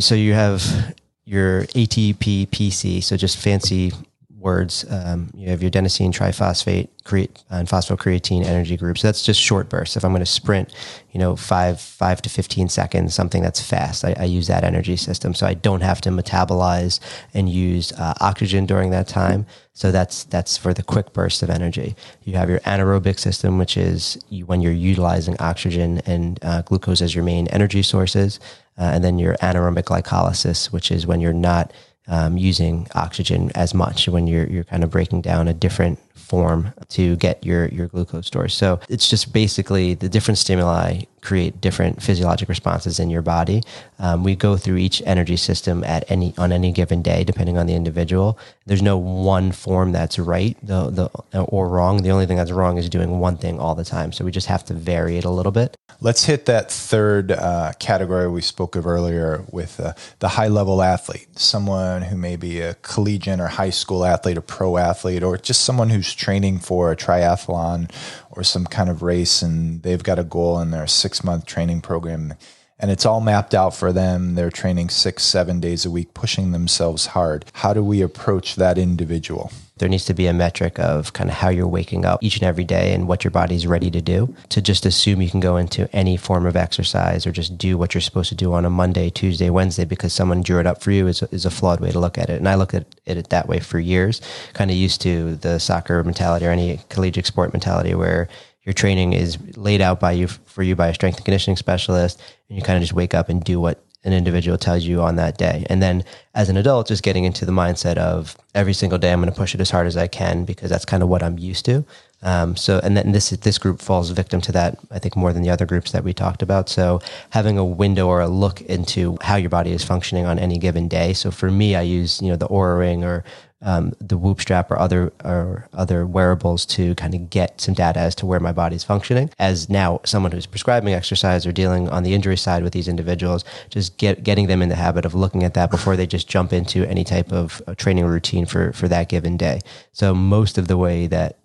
So 0.00 0.14
you 0.14 0.34
have 0.34 0.94
your 1.26 1.64
ATP 1.64 2.48
PC, 2.48 3.02
so 3.02 3.16
just 3.16 3.36
fancy 3.36 3.92
words. 4.38 4.84
Um, 4.88 5.28
you 5.34 5.48
have 5.48 5.60
your 5.60 5.72
adenosine 5.72 6.12
triphosphate 6.12 6.88
create, 7.02 7.42
and 7.50 7.66
phosphocreatine 7.66 8.44
energy 8.44 8.76
groups. 8.76 9.00
So 9.00 9.08
that's 9.08 9.22
just 9.22 9.40
short 9.40 9.68
bursts. 9.68 9.96
If 9.96 10.04
I'm 10.04 10.12
going 10.12 10.20
to 10.20 10.26
sprint, 10.26 10.72
you 11.10 11.18
know, 11.18 11.34
five 11.34 11.80
five 11.80 12.22
to 12.22 12.30
fifteen 12.30 12.68
seconds, 12.68 13.12
something 13.12 13.42
that's 13.42 13.60
fast, 13.60 14.04
I, 14.04 14.14
I 14.18 14.24
use 14.24 14.46
that 14.46 14.62
energy 14.62 14.96
system, 14.96 15.34
so 15.34 15.46
I 15.48 15.54
don't 15.54 15.80
have 15.80 16.00
to 16.02 16.10
metabolize 16.10 17.00
and 17.34 17.48
use 17.48 17.92
uh, 17.92 18.14
oxygen 18.20 18.66
during 18.66 18.90
that 18.90 19.08
time. 19.08 19.46
So 19.72 19.90
that's 19.90 20.24
that's 20.24 20.56
for 20.56 20.72
the 20.72 20.84
quick 20.84 21.12
burst 21.12 21.42
of 21.42 21.50
energy. 21.50 21.96
You 22.22 22.34
have 22.36 22.48
your 22.48 22.60
anaerobic 22.60 23.18
system, 23.18 23.58
which 23.58 23.76
is 23.76 24.16
you, 24.28 24.46
when 24.46 24.60
you're 24.60 24.72
utilizing 24.72 25.36
oxygen 25.40 26.00
and 26.06 26.38
uh, 26.42 26.62
glucose 26.62 27.02
as 27.02 27.16
your 27.16 27.24
main 27.24 27.48
energy 27.48 27.82
sources. 27.82 28.38
Uh, 28.78 28.90
and 28.94 29.04
then 29.04 29.18
your 29.18 29.34
anaerobic 29.36 29.84
glycolysis, 29.84 30.66
which 30.66 30.90
is 30.90 31.06
when 31.06 31.20
you're 31.20 31.32
not 31.32 31.72
um, 32.08 32.36
using 32.36 32.86
oxygen 32.94 33.50
as 33.54 33.74
much, 33.74 34.08
when 34.08 34.26
you're 34.26 34.46
you're 34.46 34.64
kind 34.64 34.84
of 34.84 34.90
breaking 34.90 35.22
down 35.22 35.48
a 35.48 35.54
different 35.54 35.98
form 36.14 36.72
to 36.88 37.16
get 37.16 37.44
your 37.44 37.68
your 37.68 37.86
glucose 37.86 38.26
stores. 38.26 38.54
So 38.54 38.80
it's 38.88 39.08
just 39.08 39.32
basically 39.32 39.94
the 39.94 40.08
different 40.08 40.38
stimuli 40.38 41.02
create 41.22 41.60
different 41.60 42.02
physiologic 42.02 42.48
responses 42.48 42.98
in 43.00 43.10
your 43.10 43.22
body. 43.22 43.62
Um, 43.98 44.22
we 44.22 44.36
go 44.36 44.56
through 44.56 44.76
each 44.76 45.02
energy 45.04 45.36
system 45.36 45.82
at 45.84 46.08
any 46.10 46.34
on 46.38 46.52
any 46.52 46.72
given 46.72 47.02
day, 47.02 47.24
depending 47.24 47.58
on 47.58 47.66
the 47.66 47.74
individual. 47.74 48.38
There's 48.66 48.82
no 48.82 48.96
one 48.96 49.52
form 49.52 49.92
that's 49.92 50.18
right 50.18 50.56
the, 50.62 50.90
the, 50.90 51.40
or 51.40 51.68
wrong. 51.68 52.02
The 52.02 52.10
only 52.10 52.26
thing 52.26 52.36
that's 52.36 52.50
wrong 52.50 52.78
is 52.78 52.88
doing 52.88 53.18
one 53.18 53.36
thing 53.36 53.58
all 53.58 53.74
the 53.74 53.84
time. 53.84 54.12
So 54.12 54.24
we 54.24 54.30
just 54.30 54.46
have 54.46 54.64
to 54.66 54.74
vary 54.74 55.16
it 55.18 55.24
a 55.24 55.30
little 55.30 55.52
bit. 55.52 55.76
Let's 56.00 56.24
hit 56.24 56.44
that 56.46 56.70
third 56.70 57.32
uh, 57.32 57.72
category 57.78 58.28
we 58.28 58.42
spoke 58.42 58.76
of 58.76 58.86
earlier 58.86 59.44
with 59.50 59.80
uh, 59.80 59.94
the 60.18 60.28
high 60.28 60.48
level 60.48 60.82
athlete, 60.82 61.38
someone 61.38 62.02
who 62.02 62.16
may 62.16 62.36
be 62.36 62.60
a 62.60 62.74
collegiate 62.74 63.40
or 63.40 63.46
high 63.46 63.70
school 63.70 64.04
athlete, 64.04 64.36
a 64.36 64.42
pro 64.42 64.76
athlete, 64.76 65.22
or 65.22 65.38
just 65.38 65.64
someone 65.64 65.88
who's 65.88 66.12
training 66.12 66.58
for 66.58 66.92
a 66.92 66.96
triathlon 66.96 67.90
or 68.36 68.44
some 68.44 68.66
kind 68.66 68.88
of 68.90 69.02
race 69.02 69.42
and 69.42 69.82
they've 69.82 70.02
got 70.02 70.18
a 70.18 70.24
goal 70.24 70.60
in 70.60 70.70
their 70.70 70.86
six 70.86 71.24
month 71.24 71.46
training 71.46 71.80
program 71.80 72.34
and 72.78 72.90
it's 72.90 73.06
all 73.06 73.20
mapped 73.20 73.54
out 73.54 73.74
for 73.74 73.92
them. 73.92 74.34
They're 74.34 74.50
training 74.50 74.90
six, 74.90 75.22
seven 75.22 75.60
days 75.60 75.86
a 75.86 75.90
week, 75.90 76.12
pushing 76.12 76.52
themselves 76.52 77.06
hard. 77.06 77.46
How 77.54 77.72
do 77.72 77.82
we 77.82 78.02
approach 78.02 78.56
that 78.56 78.76
individual? 78.76 79.50
There 79.78 79.88
needs 79.90 80.06
to 80.06 80.14
be 80.14 80.26
a 80.26 80.32
metric 80.32 80.78
of 80.78 81.12
kind 81.12 81.28
of 81.28 81.36
how 81.36 81.50
you're 81.50 81.68
waking 81.68 82.06
up 82.06 82.22
each 82.22 82.36
and 82.36 82.44
every 82.44 82.64
day 82.64 82.94
and 82.94 83.06
what 83.06 83.24
your 83.24 83.30
body's 83.30 83.66
ready 83.66 83.90
to 83.90 84.00
do. 84.00 84.34
To 84.50 84.62
just 84.62 84.86
assume 84.86 85.20
you 85.20 85.28
can 85.28 85.40
go 85.40 85.58
into 85.58 85.94
any 85.94 86.16
form 86.16 86.46
of 86.46 86.56
exercise 86.56 87.26
or 87.26 87.32
just 87.32 87.58
do 87.58 87.76
what 87.76 87.92
you're 87.92 88.00
supposed 88.00 88.30
to 88.30 88.34
do 88.34 88.54
on 88.54 88.64
a 88.64 88.70
Monday, 88.70 89.10
Tuesday, 89.10 89.50
Wednesday 89.50 89.84
because 89.84 90.14
someone 90.14 90.42
drew 90.42 90.60
it 90.60 90.66
up 90.66 90.82
for 90.82 90.92
you 90.92 91.06
is, 91.06 91.22
is 91.24 91.44
a 91.44 91.50
flawed 91.50 91.80
way 91.80 91.90
to 91.90 92.00
look 92.00 92.16
at 92.16 92.30
it. 92.30 92.38
And 92.38 92.48
I 92.48 92.54
look 92.54 92.72
at 92.72 92.86
it 93.04 93.28
that 93.28 93.48
way 93.48 93.60
for 93.60 93.78
years, 93.78 94.22
kind 94.54 94.70
of 94.70 94.76
used 94.78 95.02
to 95.02 95.36
the 95.36 95.58
soccer 95.58 96.02
mentality 96.02 96.46
or 96.46 96.50
any 96.50 96.80
collegiate 96.88 97.26
sport 97.26 97.52
mentality 97.52 97.94
where 97.94 98.28
your 98.66 98.72
training 98.72 99.12
is 99.12 99.38
laid 99.56 99.80
out 99.80 100.00
by 100.00 100.12
you 100.12 100.26
for 100.26 100.62
you 100.62 100.74
by 100.74 100.88
a 100.88 100.94
strength 100.94 101.16
and 101.16 101.24
conditioning 101.24 101.56
specialist 101.56 102.20
and 102.48 102.58
you 102.58 102.64
kind 102.64 102.76
of 102.76 102.82
just 102.82 102.92
wake 102.92 103.14
up 103.14 103.28
and 103.28 103.44
do 103.44 103.60
what 103.60 103.85
an 104.06 104.12
individual 104.12 104.56
tells 104.56 104.84
you 104.84 105.02
on 105.02 105.16
that 105.16 105.36
day. 105.36 105.66
And 105.68 105.82
then 105.82 106.04
as 106.34 106.48
an 106.48 106.56
adult, 106.56 106.88
just 106.88 107.02
getting 107.02 107.24
into 107.24 107.44
the 107.44 107.52
mindset 107.52 107.96
of 107.96 108.36
every 108.54 108.72
single 108.72 108.98
day, 108.98 109.12
I'm 109.12 109.20
going 109.20 109.32
to 109.32 109.36
push 109.36 109.54
it 109.54 109.60
as 109.60 109.70
hard 109.70 109.86
as 109.86 109.96
I 109.96 110.06
can 110.06 110.44
because 110.44 110.70
that's 110.70 110.84
kind 110.84 111.02
of 111.02 111.08
what 111.08 111.22
I'm 111.22 111.38
used 111.38 111.64
to. 111.66 111.84
Um, 112.22 112.56
so, 112.56 112.80
and 112.82 112.96
then 112.96 113.12
this 113.12 113.30
this 113.30 113.58
group 113.58 113.80
falls 113.80 114.10
victim 114.10 114.40
to 114.42 114.52
that, 114.52 114.78
I 114.90 114.98
think, 114.98 115.16
more 115.16 115.32
than 115.32 115.42
the 115.42 115.50
other 115.50 115.66
groups 115.66 115.92
that 115.92 116.02
we 116.02 116.14
talked 116.14 116.40
about. 116.40 116.68
So, 116.68 117.00
having 117.30 117.58
a 117.58 117.64
window 117.64 118.08
or 118.08 118.20
a 118.20 118.28
look 118.28 118.62
into 118.62 119.18
how 119.20 119.36
your 119.36 119.50
body 119.50 119.72
is 119.72 119.84
functioning 119.84 120.24
on 120.24 120.38
any 120.38 120.56
given 120.56 120.88
day. 120.88 121.12
So, 121.12 121.30
for 121.30 121.50
me, 121.50 121.76
I 121.76 121.82
use 121.82 122.22
you 122.22 122.28
know 122.28 122.36
the 122.36 122.48
Oura 122.48 122.78
Ring 122.78 123.04
or 123.04 123.22
um, 123.66 123.92
the 124.00 124.16
Whoop 124.16 124.40
strap 124.40 124.70
or 124.70 124.78
other 124.78 125.12
or 125.24 125.68
other 125.74 126.06
wearables 126.06 126.64
to 126.66 126.94
kind 126.94 127.14
of 127.14 127.28
get 127.28 127.60
some 127.60 127.74
data 127.74 127.98
as 127.98 128.14
to 128.14 128.26
where 128.26 128.40
my 128.40 128.52
body's 128.52 128.84
functioning. 128.84 129.28
As 129.38 129.68
now 129.68 130.00
someone 130.04 130.32
who's 130.32 130.46
prescribing 130.46 130.94
exercise 130.94 131.44
or 131.44 131.52
dealing 131.52 131.88
on 131.90 132.04
the 132.04 132.14
injury 132.14 132.36
side 132.36 132.62
with 132.62 132.72
these 132.72 132.88
individuals, 132.88 133.44
just 133.68 133.98
get 133.98 134.22
getting 134.22 134.46
them 134.46 134.62
in 134.62 134.68
the 134.68 134.76
habit 134.76 135.04
of 135.04 135.14
looking 135.14 135.42
at 135.42 135.54
that 135.54 135.70
before 135.70 135.96
they 135.96 136.06
just 136.06 136.28
jump 136.28 136.52
into 136.52 136.88
any 136.88 137.04
type 137.04 137.32
of 137.32 137.60
uh, 137.66 137.74
training 137.74 138.06
routine 138.06 138.46
for 138.46 138.72
for 138.72 138.88
that 138.88 139.08
given 139.08 139.36
day. 139.36 139.60
So 139.92 140.14
most 140.14 140.56
of 140.56 140.68
the 140.68 140.76
way 140.76 141.08
that 141.08 141.36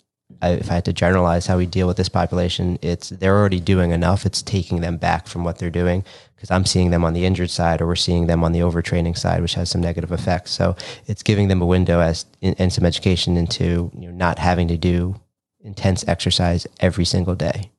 I, 0.41 0.51
if 0.51 0.71
I 0.71 0.75
had 0.75 0.85
to 0.85 0.93
generalize 0.93 1.47
how 1.47 1.57
we 1.57 1.65
deal 1.65 1.87
with 1.87 1.97
this 1.97 2.09
population, 2.09 2.79
it's 2.81 3.09
they're 3.09 3.37
already 3.37 3.59
doing 3.59 3.91
enough. 3.91 4.25
It's 4.25 4.41
taking 4.41 4.81
them 4.81 4.97
back 4.97 5.27
from 5.27 5.43
what 5.43 5.57
they're 5.57 5.69
doing 5.69 6.03
because 6.35 6.49
I'm 6.49 6.65
seeing 6.65 6.89
them 6.89 7.03
on 7.03 7.13
the 7.13 7.25
injured 7.25 7.51
side 7.51 7.81
or 7.81 7.87
we're 7.87 7.95
seeing 7.95 8.27
them 8.27 8.43
on 8.43 8.51
the 8.51 8.61
overtraining 8.61 9.17
side, 9.17 9.41
which 9.41 9.53
has 9.53 9.69
some 9.69 9.81
negative 9.81 10.11
effects. 10.11 10.51
So 10.51 10.75
it's 11.05 11.21
giving 11.21 11.47
them 11.49 11.61
a 11.61 11.65
window 11.65 11.99
as 11.99 12.25
and 12.41 12.73
some 12.73 12.85
education 12.85 13.37
into 13.37 13.91
you 13.97 14.07
know, 14.07 14.11
not 14.11 14.39
having 14.39 14.67
to 14.69 14.77
do 14.77 15.19
intense 15.63 16.07
exercise 16.07 16.67
every 16.79 17.05
single 17.05 17.35
day. 17.35 17.71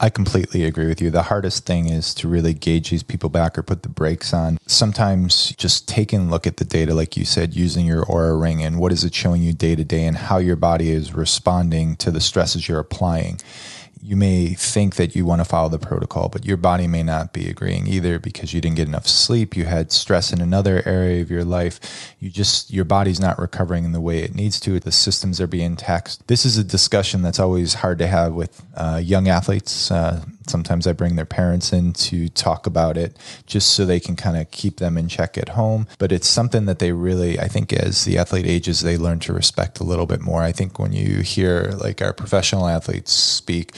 I 0.00 0.10
completely 0.10 0.64
agree 0.64 0.86
with 0.86 1.00
you. 1.00 1.10
The 1.10 1.24
hardest 1.24 1.64
thing 1.64 1.88
is 1.88 2.12
to 2.14 2.28
really 2.28 2.54
gauge 2.54 2.90
these 2.90 3.02
people 3.02 3.28
back 3.28 3.56
or 3.56 3.62
put 3.62 3.82
the 3.82 3.88
brakes 3.88 4.34
on. 4.34 4.58
Sometimes 4.66 5.52
just 5.52 5.88
taking 5.88 6.20
a 6.20 6.30
look 6.30 6.46
at 6.46 6.56
the 6.56 6.64
data, 6.64 6.94
like 6.94 7.16
you 7.16 7.24
said, 7.24 7.54
using 7.54 7.86
your 7.86 8.04
Oura 8.06 8.40
ring 8.40 8.62
and 8.62 8.78
what 8.78 8.92
is 8.92 9.04
it 9.04 9.14
showing 9.14 9.42
you 9.42 9.52
day 9.52 9.76
to 9.76 9.84
day 9.84 10.06
and 10.06 10.16
how 10.16 10.38
your 10.38 10.56
body 10.56 10.90
is 10.90 11.14
responding 11.14 11.96
to 11.96 12.10
the 12.10 12.20
stresses 12.20 12.68
you're 12.68 12.80
applying 12.80 13.38
you 14.10 14.16
may 14.16 14.54
think 14.54 14.96
that 14.96 15.14
you 15.14 15.24
want 15.24 15.40
to 15.40 15.44
follow 15.44 15.68
the 15.68 15.78
protocol, 15.78 16.28
but 16.28 16.44
your 16.44 16.56
body 16.56 16.88
may 16.88 17.00
not 17.00 17.32
be 17.32 17.48
agreeing 17.48 17.86
either 17.86 18.18
because 18.18 18.52
you 18.52 18.60
didn't 18.60 18.74
get 18.74 18.88
enough 18.88 19.06
sleep. 19.06 19.56
You 19.56 19.66
had 19.66 19.92
stress 19.92 20.32
in 20.32 20.40
another 20.40 20.82
area 20.84 21.22
of 21.22 21.30
your 21.30 21.44
life. 21.44 21.78
You 22.18 22.28
just, 22.28 22.72
your 22.72 22.84
body's 22.84 23.20
not 23.20 23.38
recovering 23.38 23.84
in 23.84 23.92
the 23.92 24.00
way 24.00 24.24
it 24.24 24.34
needs 24.34 24.58
to. 24.60 24.80
The 24.80 24.90
systems 24.90 25.40
are 25.40 25.46
being 25.46 25.76
taxed. 25.76 26.26
This 26.26 26.44
is 26.44 26.58
a 26.58 26.64
discussion 26.64 27.22
that's 27.22 27.38
always 27.38 27.74
hard 27.74 27.98
to 27.98 28.08
have 28.08 28.32
with 28.32 28.60
uh, 28.74 29.00
young 29.00 29.28
athletes. 29.28 29.92
Uh, 29.92 30.24
sometimes 30.46 30.86
I 30.86 30.92
bring 30.92 31.16
their 31.16 31.26
parents 31.26 31.72
in 31.72 31.92
to 31.92 32.28
talk 32.28 32.66
about 32.66 32.96
it 32.96 33.16
just 33.46 33.72
so 33.72 33.84
they 33.84 34.00
can 34.00 34.16
kind 34.16 34.36
of 34.36 34.50
keep 34.50 34.78
them 34.78 34.96
in 34.96 35.08
check 35.08 35.36
at 35.36 35.50
home. 35.50 35.86
But 35.98 36.12
it's 36.12 36.28
something 36.28 36.66
that 36.66 36.78
they 36.78 36.92
really, 36.92 37.38
I 37.38 37.48
think, 37.48 37.72
as 37.72 38.04
the 38.04 38.18
athlete 38.18 38.46
ages, 38.46 38.80
they 38.80 38.96
learn 38.96 39.20
to 39.20 39.32
respect 39.32 39.80
a 39.80 39.84
little 39.84 40.06
bit 40.06 40.20
more. 40.20 40.42
I 40.42 40.52
think 40.52 40.78
when 40.78 40.92
you 40.92 41.20
hear 41.20 41.72
like 41.78 42.02
our 42.02 42.12
professional 42.12 42.66
athletes 42.66 43.12
speak, 43.12 43.74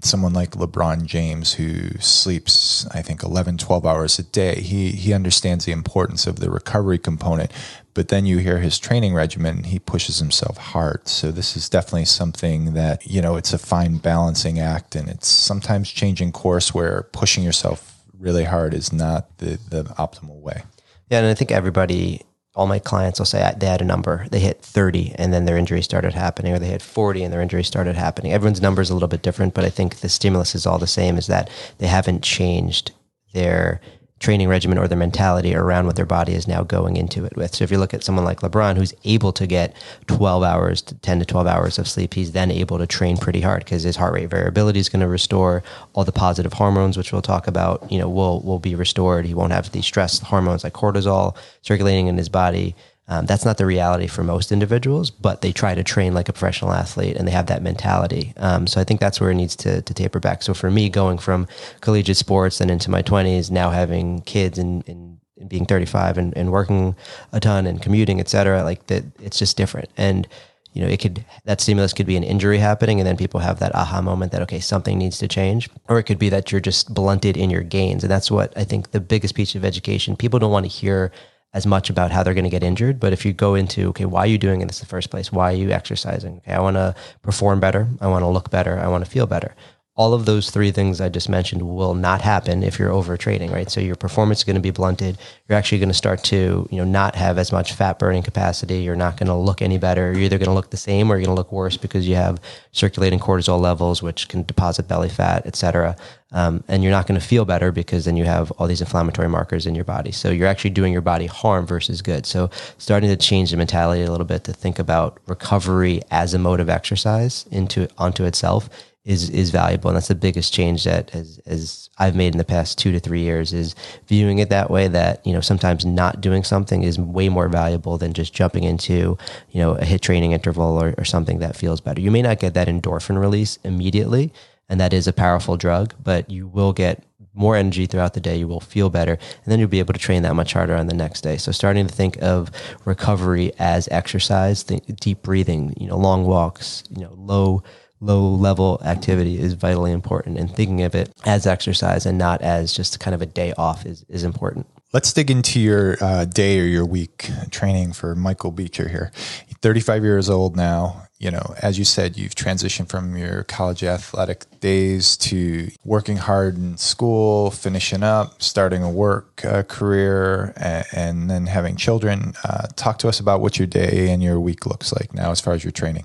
someone 0.00 0.32
like 0.32 0.50
LeBron 0.52 1.04
James 1.06 1.54
who 1.54 1.90
sleeps 1.98 2.86
I 2.92 3.02
think 3.02 3.22
11 3.22 3.58
12 3.58 3.86
hours 3.86 4.18
a 4.18 4.22
day 4.22 4.60
he 4.60 4.90
he 4.90 5.12
understands 5.12 5.64
the 5.64 5.72
importance 5.72 6.26
of 6.26 6.38
the 6.38 6.50
recovery 6.50 6.98
component 6.98 7.50
but 7.98 8.06
then 8.06 8.26
you 8.26 8.38
hear 8.38 8.60
his 8.60 8.78
training 8.78 9.12
regimen 9.12 9.64
he 9.64 9.80
pushes 9.80 10.20
himself 10.20 10.56
hard. 10.56 11.08
So 11.08 11.32
this 11.32 11.56
is 11.56 11.68
definitely 11.68 12.04
something 12.04 12.74
that 12.74 13.04
you 13.04 13.20
know 13.20 13.34
it's 13.34 13.52
a 13.52 13.58
fine 13.58 13.96
balancing 13.96 14.60
act 14.60 14.94
and 14.94 15.08
it's 15.08 15.26
sometimes 15.26 15.90
changing 15.90 16.30
course 16.30 16.72
where 16.72 17.08
pushing 17.10 17.42
yourself 17.42 18.00
really 18.16 18.44
hard 18.44 18.72
is 18.72 18.92
not 18.92 19.38
the 19.38 19.58
the 19.68 19.82
optimal 19.98 20.40
way. 20.40 20.62
Yeah 21.10 21.18
and 21.18 21.26
I 21.26 21.34
think 21.34 21.50
everybody 21.50 22.22
all 22.58 22.66
my 22.66 22.80
clients 22.80 23.20
will 23.20 23.26
say 23.26 23.54
they 23.56 23.66
had 23.66 23.80
a 23.80 23.84
number, 23.84 24.26
they 24.30 24.40
hit 24.40 24.60
30 24.60 25.14
and 25.14 25.32
then 25.32 25.44
their 25.44 25.56
injury 25.56 25.80
started 25.80 26.12
happening, 26.12 26.52
or 26.52 26.58
they 26.58 26.66
hit 26.66 26.82
40 26.82 27.22
and 27.22 27.32
their 27.32 27.40
injury 27.40 27.62
started 27.62 27.94
happening. 27.94 28.32
Everyone's 28.32 28.60
number 28.60 28.82
is 28.82 28.90
a 28.90 28.94
little 28.94 29.08
bit 29.08 29.22
different, 29.22 29.54
but 29.54 29.64
I 29.64 29.70
think 29.70 29.96
the 29.96 30.08
stimulus 30.08 30.56
is 30.56 30.66
all 30.66 30.78
the 30.78 30.88
same 30.88 31.16
is 31.16 31.28
that 31.28 31.48
they 31.78 31.86
haven't 31.86 32.24
changed 32.24 32.90
their 33.32 33.80
training 34.20 34.48
regimen 34.48 34.78
or 34.78 34.88
their 34.88 34.98
mentality 34.98 35.54
around 35.54 35.86
what 35.86 35.96
their 35.96 36.06
body 36.06 36.32
is 36.32 36.48
now 36.48 36.62
going 36.62 36.96
into 36.96 37.24
it 37.24 37.36
with. 37.36 37.54
So 37.54 37.64
if 37.64 37.70
you 37.70 37.78
look 37.78 37.94
at 37.94 38.02
someone 38.02 38.24
like 38.24 38.40
LeBron, 38.40 38.76
who's 38.76 38.94
able 39.04 39.32
to 39.32 39.46
get 39.46 39.74
12 40.06 40.42
hours 40.42 40.82
to 40.82 40.94
10 40.96 41.20
to 41.20 41.24
12 41.24 41.46
hours 41.46 41.78
of 41.78 41.88
sleep, 41.88 42.14
he's 42.14 42.32
then 42.32 42.50
able 42.50 42.78
to 42.78 42.86
train 42.86 43.16
pretty 43.16 43.40
hard 43.40 43.64
because 43.64 43.82
his 43.82 43.96
heart 43.96 44.14
rate 44.14 44.30
variability 44.30 44.80
is 44.80 44.88
going 44.88 45.00
to 45.00 45.08
restore 45.08 45.62
all 45.92 46.04
the 46.04 46.12
positive 46.12 46.52
hormones, 46.52 46.96
which 46.96 47.12
we'll 47.12 47.22
talk 47.22 47.46
about, 47.46 47.90
you 47.90 47.98
know, 47.98 48.08
will, 48.08 48.40
will 48.40 48.58
be 48.58 48.74
restored. 48.74 49.24
He 49.24 49.34
won't 49.34 49.52
have 49.52 49.70
the 49.70 49.82
stress 49.82 50.18
hormones 50.18 50.64
like 50.64 50.72
cortisol 50.72 51.36
circulating 51.62 52.08
in 52.08 52.16
his 52.16 52.28
body. 52.28 52.74
Um, 53.08 53.24
that's 53.24 53.44
not 53.44 53.56
the 53.56 53.64
reality 53.64 54.06
for 54.06 54.22
most 54.22 54.52
individuals, 54.52 55.10
but 55.10 55.40
they 55.40 55.50
try 55.50 55.74
to 55.74 55.82
train 55.82 56.12
like 56.12 56.28
a 56.28 56.32
professional 56.32 56.72
athlete 56.72 57.16
and 57.16 57.26
they 57.26 57.32
have 57.32 57.46
that 57.46 57.62
mentality. 57.62 58.34
Um, 58.36 58.66
so 58.66 58.80
I 58.80 58.84
think 58.84 59.00
that's 59.00 59.18
where 59.18 59.30
it 59.30 59.34
needs 59.34 59.56
to, 59.56 59.80
to, 59.80 59.94
taper 59.94 60.20
back. 60.20 60.42
So 60.42 60.52
for 60.52 60.70
me, 60.70 60.90
going 60.90 61.16
from 61.16 61.48
collegiate 61.80 62.18
sports 62.18 62.60
and 62.60 62.70
into 62.70 62.90
my 62.90 63.02
20s, 63.02 63.50
now 63.50 63.70
having 63.70 64.20
kids 64.22 64.58
and, 64.58 64.86
and, 64.86 65.18
being 65.46 65.66
35 65.66 66.18
and, 66.18 66.36
and, 66.36 66.50
working 66.50 66.96
a 67.32 67.38
ton 67.38 67.64
and 67.64 67.80
commuting, 67.80 68.18
et 68.18 68.28
cetera, 68.28 68.64
like 68.64 68.88
that, 68.88 69.04
it's 69.20 69.38
just 69.38 69.56
different. 69.56 69.88
And, 69.96 70.26
you 70.72 70.82
know, 70.82 70.88
it 70.88 70.98
could, 70.98 71.24
that 71.44 71.60
stimulus 71.60 71.92
could 71.92 72.06
be 72.06 72.16
an 72.16 72.24
injury 72.24 72.58
happening 72.58 72.98
and 72.98 73.06
then 73.06 73.16
people 73.16 73.38
have 73.38 73.60
that 73.60 73.72
aha 73.72 74.02
moment 74.02 74.32
that, 74.32 74.42
okay, 74.42 74.58
something 74.58 74.98
needs 74.98 75.16
to 75.18 75.28
change. 75.28 75.70
Or 75.88 75.96
it 76.00 76.02
could 76.02 76.18
be 76.18 76.28
that 76.30 76.50
you're 76.50 76.60
just 76.60 76.92
blunted 76.92 77.36
in 77.36 77.50
your 77.50 77.62
gains. 77.62 78.02
And 78.02 78.10
that's 78.10 78.32
what 78.32 78.52
I 78.56 78.64
think 78.64 78.90
the 78.90 79.00
biggest 79.00 79.36
piece 79.36 79.54
of 79.54 79.64
education, 79.64 80.16
people 80.16 80.40
don't 80.40 80.50
want 80.50 80.66
to 80.66 80.72
hear 80.72 81.12
as 81.54 81.66
much 81.66 81.88
about 81.90 82.10
how 82.10 82.22
they're 82.22 82.34
going 82.34 82.44
to 82.44 82.50
get 82.50 82.62
injured. 82.62 83.00
But 83.00 83.12
if 83.12 83.24
you 83.24 83.32
go 83.32 83.54
into, 83.54 83.88
okay, 83.88 84.04
why 84.04 84.20
are 84.20 84.26
you 84.26 84.38
doing 84.38 84.60
this 84.66 84.80
in 84.80 84.84
the 84.84 84.88
first 84.88 85.10
place? 85.10 85.32
Why 85.32 85.52
are 85.52 85.56
you 85.56 85.70
exercising? 85.70 86.38
Okay, 86.38 86.52
I 86.52 86.60
want 86.60 86.76
to 86.76 86.94
perform 87.22 87.60
better. 87.60 87.88
I 88.00 88.06
want 88.06 88.22
to 88.22 88.28
look 88.28 88.50
better. 88.50 88.78
I 88.78 88.88
want 88.88 89.04
to 89.04 89.10
feel 89.10 89.26
better 89.26 89.54
all 89.98 90.14
of 90.14 90.26
those 90.26 90.50
three 90.50 90.70
things 90.70 91.00
I 91.00 91.08
just 91.08 91.28
mentioned 91.28 91.60
will 91.60 91.94
not 91.94 92.20
happen 92.20 92.62
if 92.62 92.78
you're 92.78 92.92
over 92.92 93.16
trading, 93.16 93.50
right? 93.50 93.68
So 93.68 93.80
your 93.80 93.96
performance 93.96 94.38
is 94.38 94.44
going 94.44 94.54
to 94.54 94.62
be 94.62 94.70
blunted. 94.70 95.18
You're 95.48 95.58
actually 95.58 95.80
going 95.80 95.88
to 95.88 95.94
start 95.94 96.22
to, 96.24 96.68
you 96.70 96.76
know, 96.78 96.84
not 96.84 97.16
have 97.16 97.36
as 97.36 97.50
much 97.50 97.72
fat 97.72 97.98
burning 97.98 98.22
capacity. 98.22 98.82
You're 98.82 98.94
not 98.94 99.16
going 99.16 99.26
to 99.26 99.34
look 99.34 99.60
any 99.60 99.76
better. 99.76 100.12
You're 100.12 100.22
either 100.22 100.38
going 100.38 100.46
to 100.50 100.54
look 100.54 100.70
the 100.70 100.76
same 100.76 101.10
or 101.10 101.16
you're 101.16 101.26
going 101.26 101.34
to 101.34 101.40
look 101.40 101.50
worse 101.50 101.76
because 101.76 102.06
you 102.06 102.14
have 102.14 102.40
circulating 102.70 103.18
cortisol 103.18 103.60
levels, 103.60 104.00
which 104.00 104.28
can 104.28 104.44
deposit 104.44 104.86
belly 104.86 105.08
fat, 105.08 105.44
et 105.46 105.56
cetera. 105.56 105.96
Um, 106.30 106.62
and 106.68 106.84
you're 106.84 106.92
not 106.92 107.08
going 107.08 107.18
to 107.18 107.26
feel 107.26 107.44
better 107.44 107.72
because 107.72 108.04
then 108.04 108.16
you 108.16 108.24
have 108.24 108.52
all 108.52 108.68
these 108.68 108.82
inflammatory 108.82 109.28
markers 109.28 109.66
in 109.66 109.74
your 109.74 109.84
body. 109.84 110.12
So 110.12 110.30
you're 110.30 110.46
actually 110.46 110.70
doing 110.70 110.92
your 110.92 111.02
body 111.02 111.26
harm 111.26 111.66
versus 111.66 112.02
good. 112.02 112.24
So 112.24 112.50
starting 112.76 113.08
to 113.08 113.16
change 113.16 113.50
the 113.50 113.56
mentality 113.56 114.02
a 114.02 114.10
little 114.12 114.26
bit 114.26 114.44
to 114.44 114.52
think 114.52 114.78
about 114.78 115.18
recovery 115.26 116.02
as 116.10 116.34
a 116.34 116.38
mode 116.38 116.60
of 116.60 116.68
exercise 116.68 117.46
into 117.50 117.88
onto 117.98 118.24
itself 118.24 118.68
is 119.08 119.30
is 119.30 119.48
valuable, 119.50 119.88
and 119.88 119.96
that's 119.96 120.08
the 120.08 120.14
biggest 120.14 120.52
change 120.52 120.84
that 120.84 121.12
as 121.14 121.40
as 121.46 121.88
I've 121.96 122.14
made 122.14 122.34
in 122.34 122.38
the 122.38 122.44
past 122.44 122.76
two 122.76 122.92
to 122.92 123.00
three 123.00 123.22
years 123.22 123.54
is 123.54 123.74
viewing 124.06 124.38
it 124.38 124.50
that 124.50 124.70
way. 124.70 124.86
That 124.86 125.26
you 125.26 125.32
know 125.32 125.40
sometimes 125.40 125.86
not 125.86 126.20
doing 126.20 126.44
something 126.44 126.82
is 126.82 126.98
way 126.98 127.30
more 127.30 127.48
valuable 127.48 127.96
than 127.96 128.12
just 128.12 128.34
jumping 128.34 128.64
into 128.64 129.16
you 129.50 129.60
know 129.60 129.76
a 129.76 129.84
HIIT 129.84 130.02
training 130.02 130.32
interval 130.32 130.80
or, 130.80 130.94
or 130.98 131.06
something 131.06 131.38
that 131.38 131.56
feels 131.56 131.80
better. 131.80 132.02
You 132.02 132.10
may 132.10 132.20
not 132.20 132.38
get 132.38 132.52
that 132.52 132.68
endorphin 132.68 133.18
release 133.18 133.58
immediately, 133.64 134.30
and 134.68 134.78
that 134.78 134.92
is 134.92 135.08
a 135.08 135.12
powerful 135.14 135.56
drug, 135.56 135.94
but 136.04 136.30
you 136.30 136.46
will 136.46 136.74
get 136.74 137.02
more 137.32 137.56
energy 137.56 137.86
throughout 137.86 138.12
the 138.12 138.20
day. 138.20 138.36
You 138.36 138.46
will 138.46 138.60
feel 138.60 138.90
better, 138.90 139.12
and 139.12 139.46
then 139.46 139.58
you'll 139.58 139.68
be 139.68 139.78
able 139.78 139.94
to 139.94 139.98
train 139.98 140.22
that 140.24 140.34
much 140.34 140.52
harder 140.52 140.76
on 140.76 140.86
the 140.86 140.94
next 140.94 141.22
day. 141.22 141.38
So, 141.38 141.50
starting 141.50 141.86
to 141.86 141.94
think 141.94 142.18
of 142.20 142.50
recovery 142.84 143.52
as 143.58 143.88
exercise, 143.90 144.64
think 144.64 144.84
deep 145.00 145.22
breathing, 145.22 145.72
you 145.80 145.86
know, 145.86 145.96
long 145.96 146.26
walks, 146.26 146.84
you 146.90 147.04
know, 147.04 147.14
low 147.16 147.62
low 148.00 148.28
level 148.28 148.80
activity 148.84 149.38
is 149.38 149.54
vitally 149.54 149.92
important 149.92 150.38
and 150.38 150.54
thinking 150.54 150.82
of 150.82 150.94
it 150.94 151.12
as 151.26 151.46
exercise 151.46 152.06
and 152.06 152.18
not 152.18 152.40
as 152.42 152.72
just 152.72 153.00
kind 153.00 153.14
of 153.14 153.22
a 153.22 153.26
day 153.26 153.52
off 153.58 153.84
is, 153.84 154.04
is 154.08 154.24
important. 154.24 154.66
Let's 154.92 155.12
dig 155.12 155.30
into 155.30 155.60
your 155.60 155.96
uh, 156.00 156.24
day 156.24 156.58
or 156.60 156.64
your 156.64 156.86
week 156.86 157.30
training 157.50 157.92
for 157.92 158.14
Michael 158.14 158.52
Beecher 158.52 158.88
here. 158.88 159.12
35 159.60 160.02
years 160.02 160.30
old 160.30 160.56
now. 160.56 161.04
You 161.18 161.32
know, 161.32 161.54
as 161.60 161.78
you 161.78 161.84
said, 161.84 162.16
you've 162.16 162.36
transitioned 162.36 162.88
from 162.88 163.16
your 163.16 163.42
college 163.42 163.82
athletic 163.82 164.44
days 164.60 165.16
to 165.16 165.68
working 165.84 166.16
hard 166.16 166.56
in 166.56 166.76
school, 166.76 167.50
finishing 167.50 168.04
up, 168.04 168.40
starting 168.40 168.84
a 168.84 168.90
work 168.90 169.44
uh, 169.44 169.64
career, 169.64 170.54
and, 170.56 170.86
and, 170.92 171.30
then 171.30 171.46
having 171.46 171.74
children. 171.74 172.34
Uh, 172.44 172.68
talk 172.76 172.98
to 173.00 173.08
us 173.08 173.18
about 173.18 173.40
what 173.40 173.58
your 173.58 173.66
day 173.66 174.10
and 174.10 174.22
your 174.22 174.38
week 174.38 174.64
looks 174.64 174.92
like 174.92 175.12
now 175.12 175.32
as 175.32 175.40
far 175.40 175.54
as 175.54 175.64
your 175.64 175.72
training. 175.72 176.04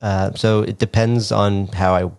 Uh, 0.00 0.32
so 0.34 0.62
it 0.62 0.78
depends 0.78 1.32
on 1.32 1.68
how 1.68 1.94
I 1.94 2.10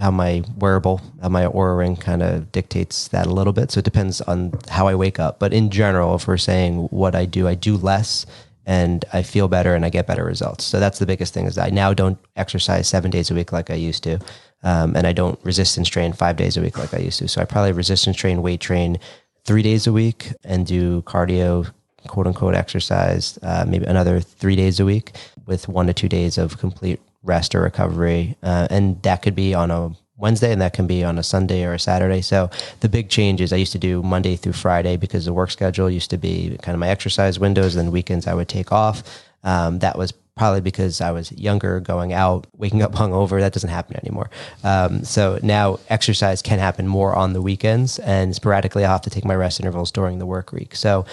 how 0.00 0.10
my 0.10 0.42
wearable, 0.56 1.00
how 1.22 1.28
my 1.28 1.44
Oura 1.44 1.78
ring 1.78 1.96
kind 1.96 2.22
of 2.22 2.50
dictates 2.50 3.08
that 3.08 3.26
a 3.26 3.32
little 3.32 3.52
bit. 3.52 3.70
So 3.70 3.78
it 3.78 3.84
depends 3.84 4.20
on 4.20 4.52
how 4.68 4.88
I 4.88 4.94
wake 4.96 5.20
up. 5.20 5.38
But 5.38 5.52
in 5.52 5.70
general, 5.70 6.16
if 6.16 6.26
we're 6.26 6.36
saying 6.36 6.88
what 6.90 7.14
I 7.14 7.26
do, 7.26 7.46
I 7.46 7.54
do 7.54 7.76
less 7.76 8.26
and 8.66 9.04
I 9.12 9.22
feel 9.22 9.46
better 9.46 9.74
and 9.74 9.84
I 9.84 9.90
get 9.90 10.06
better 10.06 10.24
results. 10.24 10.64
So 10.64 10.80
that's 10.80 10.98
the 10.98 11.06
biggest 11.06 11.34
thing 11.34 11.46
is 11.46 11.58
I 11.58 11.70
now 11.70 11.94
don't 11.94 12.18
exercise 12.34 12.88
seven 12.88 13.10
days 13.10 13.30
a 13.30 13.34
week 13.34 13.52
like 13.52 13.70
I 13.70 13.74
used 13.74 14.02
to. 14.04 14.18
Um, 14.62 14.96
and 14.96 15.06
I 15.06 15.12
don't 15.12 15.38
resistance 15.44 15.88
train 15.88 16.14
five 16.14 16.36
days 16.36 16.56
a 16.56 16.62
week 16.62 16.78
like 16.78 16.94
I 16.94 16.98
used 16.98 17.18
to. 17.18 17.28
So 17.28 17.42
I 17.42 17.44
probably 17.44 17.72
resistance 17.72 18.16
train, 18.16 18.40
weight 18.40 18.60
train 18.60 18.98
three 19.44 19.62
days 19.62 19.86
a 19.86 19.92
week 19.92 20.32
and 20.42 20.66
do 20.66 21.02
cardio, 21.02 21.70
quote 22.08 22.26
unquote 22.26 22.54
exercise, 22.54 23.38
uh, 23.42 23.66
maybe 23.68 23.84
another 23.84 24.20
three 24.20 24.56
days 24.56 24.80
a 24.80 24.84
week 24.86 25.12
with 25.46 25.68
one 25.68 25.86
to 25.86 25.92
two 25.92 26.08
days 26.08 26.38
of 26.38 26.58
complete 26.58 26.98
rest 27.24 27.54
or 27.54 27.62
recovery. 27.62 28.36
Uh, 28.42 28.68
and 28.70 29.02
that 29.02 29.22
could 29.22 29.34
be 29.34 29.54
on 29.54 29.70
a 29.70 29.92
Wednesday 30.16 30.52
and 30.52 30.60
that 30.62 30.72
can 30.72 30.86
be 30.86 31.02
on 31.02 31.18
a 31.18 31.22
Sunday 31.22 31.64
or 31.64 31.74
a 31.74 31.78
Saturday. 31.78 32.20
So 32.20 32.48
the 32.80 32.88
big 32.88 33.08
change 33.08 33.40
is 33.40 33.52
I 33.52 33.56
used 33.56 33.72
to 33.72 33.78
do 33.78 34.02
Monday 34.02 34.36
through 34.36 34.52
Friday 34.52 34.96
because 34.96 35.24
the 35.24 35.32
work 35.32 35.50
schedule 35.50 35.90
used 35.90 36.10
to 36.10 36.18
be 36.18 36.56
kind 36.62 36.74
of 36.74 36.80
my 36.80 36.88
exercise 36.88 37.38
windows 37.38 37.74
Then 37.74 37.90
weekends 37.90 38.26
I 38.26 38.34
would 38.34 38.48
take 38.48 38.70
off. 38.70 39.02
Um, 39.42 39.80
that 39.80 39.98
was 39.98 40.12
probably 40.36 40.60
because 40.60 41.00
I 41.00 41.12
was 41.12 41.30
younger, 41.32 41.80
going 41.80 42.12
out, 42.12 42.46
waking 42.56 42.82
up 42.82 42.92
hungover. 43.00 43.40
That 43.40 43.52
doesn't 43.52 43.70
happen 43.70 43.96
anymore. 43.96 44.30
Um, 44.62 45.04
so 45.04 45.38
now 45.42 45.78
exercise 45.88 46.42
can 46.42 46.58
happen 46.58 46.86
more 46.88 47.14
on 47.14 47.32
the 47.32 47.42
weekends, 47.42 47.98
and 48.00 48.34
sporadically 48.34 48.84
I'll 48.84 48.92
have 48.92 49.02
to 49.02 49.10
take 49.10 49.24
my 49.24 49.34
rest 49.34 49.60
intervals 49.60 49.90
during 49.90 50.18
the 50.18 50.26
work 50.26 50.52
week. 50.52 50.74
So 50.74 51.06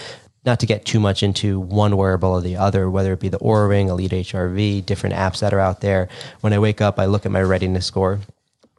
not 0.46 0.60
to 0.60 0.66
get 0.66 0.86
too 0.86 1.00
much 1.00 1.22
into 1.22 1.60
one 1.60 1.96
wearable 1.98 2.32
or 2.32 2.42
the 2.42 2.58
other, 2.58 2.90
whether 2.90 3.14
it 3.14 3.20
be 3.20 3.30
the 3.30 3.40
Oura 3.40 3.70
Ring, 3.70 3.90
Elite 3.90 4.12
HRV, 4.12 4.86
different 4.86 5.16
apps 5.16 5.40
that 5.40 5.54
are 5.54 5.60
out 5.60 5.82
there. 5.82 6.10
When 6.42 6.54
I 6.54 6.60
wake 6.60 6.82
up, 6.82 7.00
I 7.00 7.06
look 7.06 7.26
at 7.26 7.32
my 7.32 7.42
readiness 7.42 7.86
score. 7.86 8.20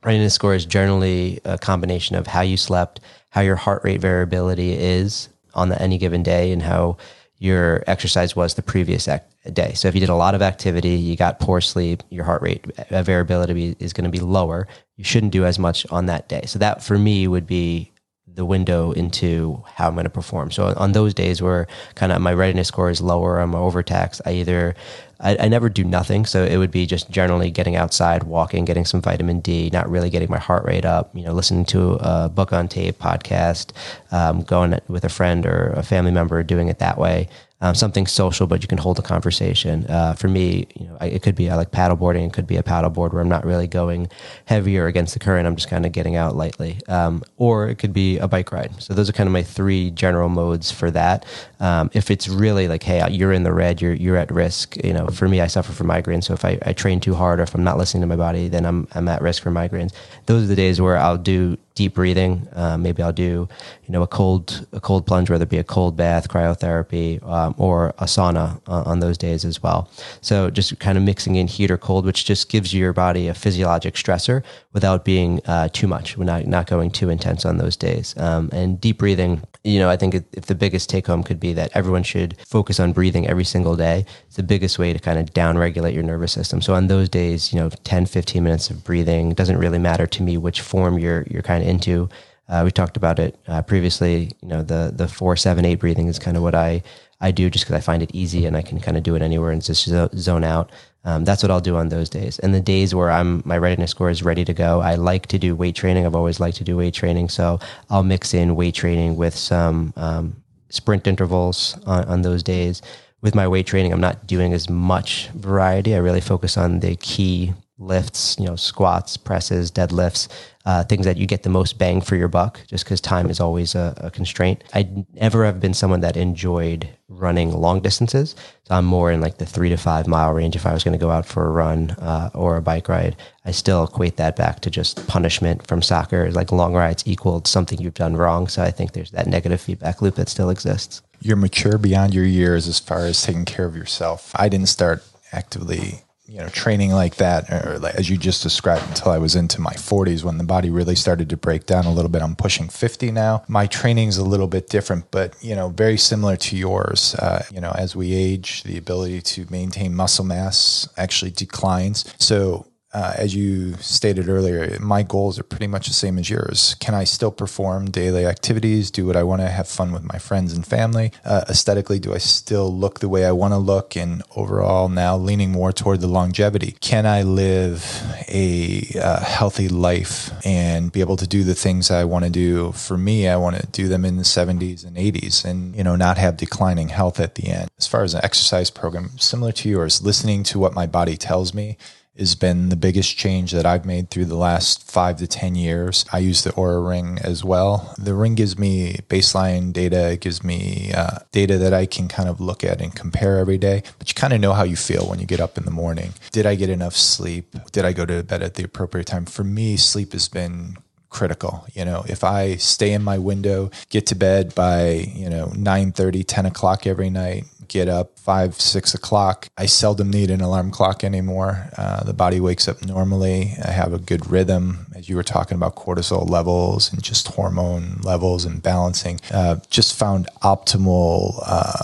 Readiness 0.02 0.35
score 0.35 0.54
is 0.54 0.66
generally 0.66 1.40
a 1.45 1.57
combination 1.59 2.16
of 2.16 2.26
how 2.26 2.40
you 2.40 2.57
slept, 2.57 3.00
how 3.31 3.40
your 3.40 3.57
heart 3.57 3.85
rate 3.85 4.00
variability 4.00 4.73
is 4.73 5.28
on 5.54 5.69
the, 5.69 5.81
any 5.81 5.99
given 5.99 6.25
day, 6.25 6.50
and 6.50 6.62
how 6.62 6.97
your 7.38 7.85
exercise 7.87 8.35
was 8.35 8.54
the 8.54 8.62
previous 8.62 9.09
day. 9.52 9.73
So 9.75 9.88
if 9.88 9.95
you 9.95 10.00
did 10.00 10.09
a 10.09 10.14
lot 10.14 10.35
of 10.35 10.42
activity, 10.42 10.90
you 10.90 11.16
got 11.16 11.38
poor 11.38 11.61
sleep, 11.61 12.02
your 12.11 12.25
heart 12.25 12.42
rate 12.42 12.66
uh, 12.90 13.02
variability 13.02 13.76
is 13.78 13.92
going 13.92 14.04
to 14.04 14.11
be 14.11 14.21
lower. 14.21 14.66
You 14.97 15.04
shouldn't 15.04 15.33
do 15.33 15.45
as 15.45 15.59
much 15.59 15.87
on 15.90 16.07
that 16.07 16.28
day. 16.28 16.42
So 16.47 16.59
that 16.59 16.83
for 16.83 16.99
me 16.99 17.28
would 17.28 17.47
be 17.47 17.92
the 18.35 18.45
window 18.45 18.93
into 18.93 19.62
how 19.75 19.89
I'm 19.89 19.95
going 19.95 20.05
to 20.05 20.11
perform. 20.11 20.51
So 20.51 20.75
on 20.77 20.93
those 20.93 21.15
days 21.15 21.43
where 21.43 21.67
kind 21.95 22.12
of 22.12 22.21
my 22.21 22.33
readiness 22.33 22.69
score 22.69 22.91
is 22.91 23.01
lower, 23.01 23.39
I'm 23.41 23.55
overtaxed, 23.55 24.21
I 24.25 24.33
either 24.35 24.75
I, 25.21 25.37
I, 25.39 25.49
never 25.49 25.69
do 25.69 25.85
nothing. 25.85 26.27
So 26.27 26.45
it 26.45 26.57
would 26.57 26.73
be 26.73 26.85
just 26.85 27.09
generally 27.09 27.51
getting 27.51 27.77
outside, 27.77 28.25
walking, 28.25 28.65
getting 28.65 28.85
some 28.85 29.01
vitamin 29.01 29.41
D, 29.41 29.71
not 29.73 29.89
really 29.89 30.11
getting 30.11 30.29
my 30.29 30.39
heart 30.39 30.65
rate 30.65 30.85
up, 30.85 31.15
you 31.15 31.23
know, 31.23 31.33
listening 31.33 31.65
to 31.67 31.93
a 32.01 32.29
book 32.29 32.53
on 32.53 32.67
tape, 32.67 32.99
podcast, 32.99 33.71
um, 34.11 34.43
going 34.43 34.81
with 34.89 35.05
a 35.05 35.09
friend 35.09 35.47
or 35.47 35.75
a 35.77 35.83
family 35.85 36.11
member, 36.11 36.43
doing 36.43 36.69
it 36.69 36.81
that 36.81 36.99
way 36.99 37.29
um, 37.62 37.76
something 37.76 38.07
social, 38.07 38.47
but 38.47 38.61
you 38.61 38.69
can 38.69 38.76
hold 38.76 38.99
a 38.99 39.02
conversation. 39.02 39.87
Uh, 39.88 40.14
for 40.14 40.28
me, 40.28 40.66
you 40.75 40.87
know, 40.87 40.97
I, 41.00 41.07
it 41.07 41.23
could 41.23 41.37
be 41.37 41.49
I 41.49 41.54
like 41.54 41.71
paddleboarding. 41.71 42.26
It 42.26 42.33
could 42.33 42.47
be 42.47 42.57
a 42.57 42.62
paddleboard 42.62 43.12
where 43.12 43.23
I'm 43.23 43.28
not 43.28 43.47
really 43.47 43.69
going 43.69 44.09
heavier 44.47 44.87
against 44.87 45.14
the 45.14 45.21
current. 45.21 45.47
I'm 45.47 45.54
just 45.54 45.69
kind 45.69 45.87
of 45.87 45.92
getting 45.92 46.16
out 46.16 46.35
lightly. 46.35 46.81
Um, 46.88 47.23
or 47.37 47.69
it 47.69 47.76
could 47.76 47.92
be 47.92 48.19
a 48.19 48.26
bike 48.26 48.50
ride. 48.50 48.83
So 48.83 48.95
those 48.95 49.09
are 49.09 49.12
kind 49.12 49.28
of 49.28 49.33
my 49.33 49.45
three 49.45 49.92
general 49.92 50.28
modes 50.28 50.73
for 50.73 50.90
that. 50.90 51.25
Um, 51.61 51.88
if 51.95 52.11
it's 52.11 52.28
really 52.28 52.66
like, 52.66 52.83
hey, 52.83 53.09
you're 53.11 53.33
in 53.33 53.45
the 53.45 53.52
red, 53.52 53.81
you're 53.81 53.95
you're 53.95 54.16
at 54.16 54.33
risk. 54.33 54.76
You 54.85 54.92
know, 54.92 55.07
for 55.07 55.28
me, 55.28 55.40
I 55.40 55.47
suffer 55.47 55.73
from 55.73 55.87
migraines. 55.87 56.25
So 56.25 56.35
if 56.35 56.45
I, 56.45 56.59
I 56.62 56.73
train 56.73 56.99
too 56.99 57.14
hard, 57.14 57.38
or 57.38 57.45
if 57.45 57.54
I'm 57.54 57.64
not 57.64 57.78
listening 57.78 58.00
to 58.00 58.09
my 58.09 58.16
body, 58.16 58.49
then 58.49 58.66
I'm 58.66 58.88
I'm 58.92 59.07
at 59.07 59.23
risk 59.23 59.40
for 59.40 59.52
migraines. 59.52 59.92
Those 60.26 60.45
are 60.45 60.47
the 60.49 60.57
days 60.57 60.81
where 60.81 60.97
I'll 60.97 61.16
do 61.16 61.57
deep 61.75 61.95
breathing. 61.95 62.49
Uh, 62.52 62.76
maybe 62.76 63.02
I'll 63.02 63.12
do, 63.12 63.49
you 63.87 63.93
know, 63.93 64.02
a 64.02 64.07
cold 64.07 64.67
a 64.73 64.81
cold 64.81 65.07
plunge, 65.07 65.31
whether 65.31 65.45
it 65.45 65.49
be 65.49 65.59
a 65.59 65.64
cold 65.64 65.97
bath, 65.97 66.29
cryotherapy, 66.29 67.23
um, 67.26 67.55
or 67.59 67.88
a 67.99 68.05
sauna 68.05 68.61
uh, 68.67 68.83
on 68.85 69.00
those 69.00 69.19
days 69.19 69.45
as 69.45 69.62
well. 69.62 69.91
So 70.21 70.50
just 70.50 70.79
kind 70.79 70.99
of 70.99 71.05
mixing 71.05 71.37
in 71.37 71.47
heat 71.47 71.71
or 71.71 71.79
cold, 71.79 72.05
which 72.05 72.25
just 72.25 72.49
gives 72.49 72.75
your 72.75 72.93
body 72.93 73.29
a 73.29 73.35
physiologic 73.35 73.95
stressor 73.95 74.43
without 74.73 75.05
being 75.05 75.41
uh, 75.47 75.69
too 75.73 75.87
much. 75.87 76.17
We're 76.17 76.25
not 76.25 76.47
not 76.47 76.67
going 76.67 76.91
too 76.91 77.11
intense 77.11 77.45
on 77.45 77.59
those 77.59 77.76
days. 77.76 78.17
Um, 78.17 78.50
and 78.52 78.81
deep 78.81 78.99
breathing, 78.99 79.43
you 79.64 79.78
know, 79.78 79.88
I 79.88 79.97
think 79.97 80.14
if 80.14 80.47
the 80.47 80.54
biggest 80.54 80.90
take 80.90 81.07
home 81.07 81.23
could 81.23 81.38
be 81.38 81.52
that 81.52 81.71
everyone 81.75 82.02
should 82.02 82.37
focus 82.47 82.81
on 82.81 82.92
breathing 82.92 83.28
every 83.28 83.45
single 83.45 83.76
day. 83.76 84.04
It's 84.26 84.37
the 84.37 84.42
biggest 84.42 84.78
way 84.78 84.92
to 84.92 84.99
kind 84.99 85.19
of 85.19 85.33
down 85.33 85.57
regulate 85.57 85.95
your 85.95 86.02
nervous 86.02 86.33
system. 86.33 86.61
So 86.61 86.75
on 86.75 86.88
those 86.88 87.09
days, 87.09 87.52
you 87.52 87.61
know, 87.61 87.69
10, 87.69 88.07
15 88.07 88.42
minutes 88.42 88.71
of 88.71 88.83
breathing 88.83 89.35
doesn't 89.35 89.59
really 89.59 89.78
matter 89.78 90.07
to 90.07 90.23
me 90.23 90.37
which 90.37 90.61
form 90.61 90.99
you're 90.99 91.25
you're 91.31 91.42
kind 91.42 91.62
of 91.62 91.69
into. 91.69 92.09
Uh, 92.49 92.63
we 92.65 92.71
talked 92.71 92.97
about 92.97 93.19
it 93.19 93.39
uh, 93.49 93.63
previously. 93.63 94.33
You 94.43 94.49
know, 94.49 94.63
the 94.63 94.93
the 94.95 95.09
four, 95.09 95.37
seven, 95.37 95.65
eight 95.65 95.77
breathing 95.77 96.09
is 96.09 96.19
kind 96.19 96.37
of 96.37 96.43
what 96.43 96.55
I 96.55 96.83
I 97.21 97.31
do 97.31 97.49
just 97.49 97.65
because 97.65 97.77
I 97.77 97.81
find 97.81 98.03
it 98.03 98.11
easy 98.13 98.47
and 98.47 98.57
I 98.57 98.63
can 98.63 98.81
kind 98.81 98.97
of 98.97 99.05
do 99.05 99.15
it 99.15 99.23
anywhere 99.23 99.53
and 99.53 99.63
just 99.63 99.89
zone 100.17 100.45
out. 100.45 100.71
Um, 101.05 101.25
that's 101.25 101.43
what 101.43 101.51
I'll 101.51 101.61
do 101.61 101.77
on 101.77 101.89
those 101.89 102.09
days. 102.09 102.39
And 102.41 102.55
the 102.55 102.61
days 102.61 102.95
where 102.95 103.11
I'm 103.11 103.43
my 103.45 103.59
readiness 103.59 103.91
score 103.93 104.11
is 104.11 104.23
ready 104.23 104.45
to 104.45 104.53
go, 104.53 104.81
I 104.81 104.97
like 104.97 105.27
to 105.27 105.39
do 105.39 105.57
weight 105.57 105.75
training. 105.75 106.05
I've 106.05 106.15
always 106.15 106.41
liked 106.41 106.59
to 106.59 106.65
do 106.65 106.77
weight 106.77 106.95
training, 106.95 107.29
so 107.29 107.61
I'll 107.91 108.03
mix 108.03 108.35
in 108.35 108.57
weight 108.57 108.75
training 108.75 109.17
with 109.17 109.35
some 109.35 109.93
um, 109.97 110.43
sprint 110.69 111.07
intervals 111.07 111.79
on, 111.87 112.05
on 112.05 112.23
those 112.23 112.43
days. 112.43 112.83
With 113.21 113.37
my 113.37 113.47
weight 113.47 113.67
training, 113.67 113.93
I'm 113.93 114.01
not 114.01 114.27
doing 114.27 114.53
as 114.53 114.69
much 114.69 115.29
variety. 115.35 115.95
I 115.95 115.99
really 115.99 116.21
focus 116.21 116.57
on 116.57 116.81
the 116.81 116.97
key 116.97 117.53
lifts, 117.79 118.37
you 118.39 118.47
know, 118.47 118.57
squats, 118.57 119.17
presses, 119.17 119.71
deadlifts, 119.71 120.29
uh, 120.64 120.85
things 120.85 121.04
that 121.04 121.16
you 121.16 121.26
get 121.26 121.42
the 121.42 121.49
most 121.49 121.78
bang 121.78 122.00
for 122.00 122.14
your 122.14 122.28
buck, 122.28 122.61
just 122.69 122.85
because 122.85 123.00
time 123.00 123.28
is 123.28 123.40
always 123.40 123.75
a, 123.75 123.95
a, 123.97 124.11
constraint. 124.11 124.62
I 124.75 124.88
never 125.14 125.45
have 125.45 125.61
been 125.61 125.75
someone 125.75 126.00
that 126.00 126.16
enjoyed 126.16 126.88
running 127.09 127.52
long 127.52 127.81
distances. 127.81 128.37
So 128.64 128.76
I'm 128.76 128.85
more 128.85 129.11
in 129.11 129.21
like 129.21 129.38
the 129.38 129.46
three 129.46 129.68
to 129.70 129.77
five 129.77 130.07
mile 130.07 130.33
range 130.33 130.55
if 130.55 130.64
I 130.64 130.72
was 130.72 130.85
going 130.85 130.92
to 130.92 131.05
go 131.05 131.11
out 131.11 131.27
for 131.27 131.46
a 131.46 131.51
run 131.51 131.90
uh, 131.92 132.31
or 132.33 132.57
a 132.57 132.62
bike 132.62 132.88
ride. 132.88 133.16
I 133.44 133.51
still 133.51 133.85
equate 133.85 134.16
that 134.18 134.37
back 134.37 134.61
to 134.61 134.70
just 134.70 135.07
punishment 135.09 135.66
from 135.66 135.83
soccer. 135.83 136.31
Like 136.31 136.53
long 136.53 136.75
rides 136.75 137.03
equaled 137.07 137.48
something 137.48 137.81
you've 137.81 137.94
done 137.94 138.16
wrong. 138.16 138.46
So 138.46 138.62
I 138.62 138.70
think 138.70 138.92
there's 138.92 139.11
that 139.11 139.27
negative 139.27 139.61
feedback 139.61 140.01
loop 140.01 140.14
that 140.14 140.29
still 140.29 140.48
exists. 140.48 141.03
You're 141.20 141.37
mature 141.37 141.79
beyond 141.79 142.14
your 142.14 142.25
years 142.25 142.68
as 142.68 142.79
far 142.79 143.07
as 143.07 143.20
taking 143.20 143.44
care 143.44 143.66
of 143.66 143.77
yourself. 143.77 144.33
I 144.37 144.48
didn't 144.48 144.68
start 144.68 145.05
actively 145.33 146.03
you 146.33 146.38
know 146.38 146.49
training 146.49 146.92
like 146.92 147.16
that 147.16 147.51
or 147.51 147.79
like, 147.79 147.95
as 147.95 148.09
you 148.09 148.16
just 148.16 148.42
described 148.42 148.83
until 148.88 149.12
i 149.12 149.18
was 149.18 149.37
into 149.37 149.61
my 149.61 149.75
40s 149.75 150.25
when 150.25 150.38
the 150.38 150.45
body 150.45 150.71
really 150.71 150.95
started 150.95 151.29
to 151.29 151.37
break 151.37 151.66
down 151.66 151.85
a 151.85 151.92
little 151.92 152.11
bit. 152.11 152.23
I'm 152.23 152.37
pushing 152.37 152.68
50 152.68 153.11
now. 153.11 153.45
My 153.49 153.66
training's 153.66 154.16
a 154.16 154.25
little 154.25 154.47
bit 154.47 154.68
different 154.68 155.11
but 155.11 155.35
you 155.42 155.55
know 155.55 155.68
very 155.68 155.99
similar 155.99 156.37
to 156.37 156.57
yours. 156.57 157.14
Uh, 157.16 157.45
you 157.51 157.61
know 157.61 157.73
as 157.73 157.95
we 157.95 158.14
age 158.14 158.62
the 158.62 158.79
ability 158.79 159.21
to 159.21 159.47
maintain 159.51 159.95
muscle 159.95 160.25
mass 160.25 160.88
actually 160.97 161.33
declines. 161.33 162.05
So 162.18 162.66
uh, 162.94 163.14
as 163.16 163.35
you 163.35 163.74
stated 163.74 164.28
earlier, 164.28 164.78
my 164.81 165.02
goals 165.02 165.38
are 165.38 165.44
pretty 165.44 165.66
much 165.66 165.87
the 165.87 165.94
same 165.94 166.18
as 166.18 166.28
yours. 166.28 166.76
Can 166.78 166.94
I 166.94 167.05
still 167.05 167.31
perform 167.31 167.90
daily 167.90 168.26
activities, 168.26 168.90
do 168.90 169.07
what 169.07 169.16
I 169.16 169.22
want 169.22 169.40
to, 169.40 169.48
have 169.48 169.66
fun 169.66 169.92
with 169.92 170.05
my 170.05 170.18
friends 170.18 170.52
and 170.52 170.66
family? 170.66 171.12
Uh, 171.24 171.44
aesthetically, 171.48 171.98
do 171.98 172.12
I 172.12 172.18
still 172.18 172.74
look 172.74 173.00
the 173.00 173.09
way 173.09 173.24
I 173.24 173.33
want 173.33 173.52
to 173.52 173.59
look? 173.59 173.96
And 173.96 174.22
overall, 174.37 174.88
now 174.90 175.16
leaning 175.16 175.52
more 175.52 175.72
toward 175.72 176.00
the 176.00 176.07
longevity. 176.07 176.76
Can 176.81 177.07
I 177.07 177.22
live 177.22 178.02
a 178.28 178.87
uh, 179.00 179.20
healthy 179.20 179.68
life 179.68 180.31
and 180.44 180.92
be 180.92 181.00
able 181.00 181.16
to 181.16 181.26
do 181.26 181.44
the 181.44 181.55
things 181.55 181.90
I 181.90 182.05
want 182.05 182.26
to 182.26 182.31
do? 182.31 182.72
For 182.72 182.98
me, 182.98 183.26
I 183.26 183.37
want 183.37 183.57
to 183.57 183.66
do 183.68 183.88
them 183.88 184.05
in 184.05 184.16
the 184.16 184.22
70s 184.22 184.85
and 184.85 184.96
80s 184.96 185.46
and, 185.46 185.74
you 185.74 185.83
know, 185.83 185.96
not 185.96 186.18
have 186.18 186.37
declining 186.37 186.90
health 186.90 187.18
at 187.20 187.37
the 187.37 187.48
end. 187.48 187.70
As 187.78 187.87
far 187.87 188.02
as 188.02 188.12
an 188.12 188.20
exercise 188.22 188.70
program, 188.70 189.18
similar 189.18 189.52
to 189.52 189.68
yours, 189.68 190.02
listening 190.02 190.42
to 190.44 190.59
what 190.59 190.74
my 190.74 190.87
body 190.87 191.16
tells 191.16 191.55
me 191.55 191.78
has 192.18 192.35
been 192.35 192.68
the 192.68 192.77
biggest 192.77 193.16
change 193.16 193.53
that 193.53 193.64
I've 193.64 193.87
made 193.87 194.11
through 194.11 194.27
the 194.27 194.37
last 194.37 194.90
five 194.90 195.16
to 195.16 195.27
10 195.27 195.55
years. 195.55 196.05
I 196.12 196.18
use 196.18 196.44
the 196.44 196.51
Oura 196.51 196.87
Ring 196.87 197.18
as 197.22 197.42
well. 197.42 197.94
The 197.98 198.14
ring 198.14 198.35
gives 198.35 198.59
me 198.59 198.98
baseline 199.09 199.72
data, 199.72 200.12
it 200.12 200.20
gives 200.20 200.44
me 200.44 200.92
uh, 200.94 201.18
data 201.33 201.57
that 201.59 201.72
I 201.72 201.87
can 201.87 202.09
kind 202.09 202.29
of 202.29 202.40
look 202.40 202.64
at 202.64 202.81
and 202.81 202.94
compare 202.94 203.38
every 203.38 203.59
day. 203.59 203.83
But 203.98 204.09
you 204.09 204.14
kind 204.14 204.33
of 204.33 204.40
know 204.40 204.53
how 204.53 204.64
you 204.64 204.77
feel 204.77 205.09
when 205.09 205.20
you 205.20 205.27
get 205.27 205.40
up 205.40 205.57
in 205.57 205.64
the 205.64 205.70
morning. 205.70 206.12
Did 206.33 206.46
I 206.46 206.55
get 206.55 206.68
enough 206.68 206.96
sleep? 206.96 207.57
Did 207.72 207.85
I 207.85 207.92
go 207.92 208.05
to 208.05 208.22
bed 208.22 208.42
at 208.42 208.55
the 208.55 208.64
appropriate 208.64 209.07
time? 209.07 209.25
For 209.25 209.44
me, 209.44 209.77
sleep 209.77 210.12
has 210.12 210.29
been 210.29 210.77
critical. 211.09 211.66
You 211.75 211.85
know, 211.85 212.05
if 212.09 212.25
I 212.25 212.57
stay 212.57 212.92
in 212.92 213.03
my 213.03 213.18
window, 213.18 213.70
get 213.90 214.07
to 214.07 214.14
bed 214.14 214.55
by, 214.55 215.11
you 215.14 215.31
know, 215.31 215.53
9 215.55 215.92
30, 215.92 216.25
10 216.25 216.46
o'clock 216.46 216.87
every 216.87 217.11
night, 217.11 217.44
get 217.73 217.89
up 217.89 218.19
five, 218.19 218.55
six 218.61 218.95
o'clock. 218.95 219.49
I 219.57 219.67
seldom 219.67 220.11
need 220.11 220.31
an 220.31 220.41
alarm 220.41 220.71
clock 220.71 221.03
anymore. 221.03 221.71
Uh, 221.77 222.05
the 222.05 222.13
body 222.13 222.41
wakes 222.41 222.69
up 222.69 222.85
normally. 222.85 223.55
I 223.65 223.71
have 223.71 223.93
a 223.93 223.99
good 223.99 224.31
rhythm, 224.31 224.87
as 224.95 225.09
you 225.09 225.17
were 225.17 225.23
talking 225.23 225.57
about 225.57 225.77
cortisol 225.77 226.29
levels 226.29 226.93
and 226.93 227.03
just 227.03 227.29
hormone 227.29 228.01
levels 228.03 228.45
and 228.45 228.63
balancing. 228.63 229.21
Uh, 229.33 229.57
just 229.71 229.99
found 229.99 230.29
optimal. 230.43 231.43
Uh, 231.45 231.83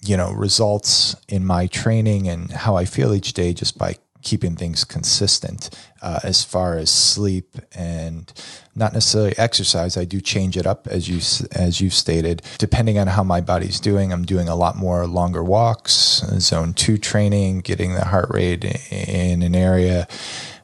you 0.00 0.16
know 0.16 0.30
results 0.32 1.16
in 1.28 1.44
my 1.44 1.66
training 1.66 2.28
and 2.28 2.52
how 2.52 2.76
I 2.76 2.84
feel 2.84 3.12
each 3.12 3.32
day 3.32 3.52
just 3.52 3.76
by 3.76 3.96
keeping 4.22 4.56
things 4.56 4.84
consistent 4.84 5.70
uh, 6.02 6.20
as 6.22 6.44
far 6.44 6.76
as 6.76 6.90
sleep 6.90 7.56
and 7.74 8.32
not 8.74 8.92
necessarily 8.92 9.36
exercise. 9.38 9.96
I 9.96 10.04
do 10.04 10.20
change 10.20 10.56
it 10.56 10.66
up 10.66 10.86
as 10.86 11.08
you 11.08 11.16
as 11.52 11.80
you 11.80 11.90
stated, 11.90 12.42
depending 12.58 12.98
on 12.98 13.08
how 13.08 13.22
my 13.22 13.40
body's 13.40 13.80
doing. 13.80 14.12
I'm 14.12 14.24
doing 14.24 14.48
a 14.48 14.56
lot 14.56 14.76
more 14.76 15.06
longer 15.06 15.42
walks, 15.42 16.22
zone 16.38 16.74
two 16.74 16.98
training, 16.98 17.60
getting 17.60 17.94
the 17.94 18.04
heart 18.04 18.30
rate 18.30 18.64
in 18.92 19.42
an 19.42 19.54
area 19.54 20.06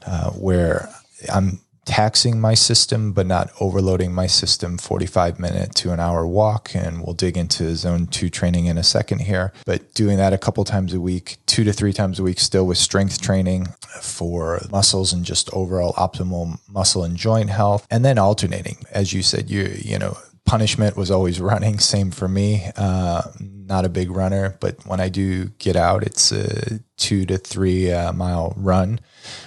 uh, 0.07 0.31
where 0.31 0.89
I'm 1.33 1.61
taxing 1.85 2.41
my 2.41 2.55
system 2.55 3.13
but 3.13 3.27
not 3.27 3.51
overloading 3.61 4.13
my 4.13 4.27
system. 4.27 4.79
45 4.79 5.39
minute 5.39 5.75
to 5.77 5.93
an 5.93 6.01
hour 6.01 6.27
walk 6.27 6.75
and 6.75 7.03
we'll 7.05 7.15
dig 7.15 7.37
into 7.37 7.75
zone 7.77 8.07
2 8.07 8.31
training 8.31 8.67
in 8.67 8.79
a 8.79 8.83
second 8.83 9.21
here. 9.21 9.53
But 9.67 9.95
doing 9.95 10.17
that 10.17 10.33
a 10.33 10.39
couple 10.39 10.65
times 10.65 10.95
a 10.95 11.01
week 11.01 11.39
2 11.47 11.65
to 11.65 11.73
3 11.73 11.93
times 11.93 12.19
a 12.19 12.23
week 12.23 12.41
still 12.41 12.67
with 12.67 12.79
strength 12.79 13.21
training 13.21 13.69
for 14.01 14.61
muscles 14.71 15.13
and 15.13 15.25
just 15.25 15.53
overall 15.53 15.93
optimal 15.95 16.59
muscle 16.69 17.05
and 17.05 17.17
joint 17.17 17.51
health 17.51 17.87
and 17.91 18.05
then 18.05 18.19
alternating. 18.19 18.79
As 18.91 19.13
you 19.13 19.23
said 19.23 19.51
you 19.51 19.75
you 19.79 19.99
know 19.99 20.17
punishment 20.47 20.97
was 20.97 21.11
always 21.11 21.41
running. 21.53 21.79
Same 21.79 22.11
for 22.11 22.29
me. 22.29 22.71
Uh, 22.77 23.23
not 23.67 23.85
a 23.85 23.89
big 23.89 24.11
runner 24.11 24.57
but 24.61 24.77
when 24.87 25.01
i 25.01 25.09
do 25.09 25.47
get 25.59 25.77
out 25.77 26.03
it's 26.03 26.31
a 26.33 26.81
two 26.97 27.25
to 27.25 27.39
three 27.39 27.91
uh, 27.91 28.13
mile 28.13 28.53
run 28.57 29.01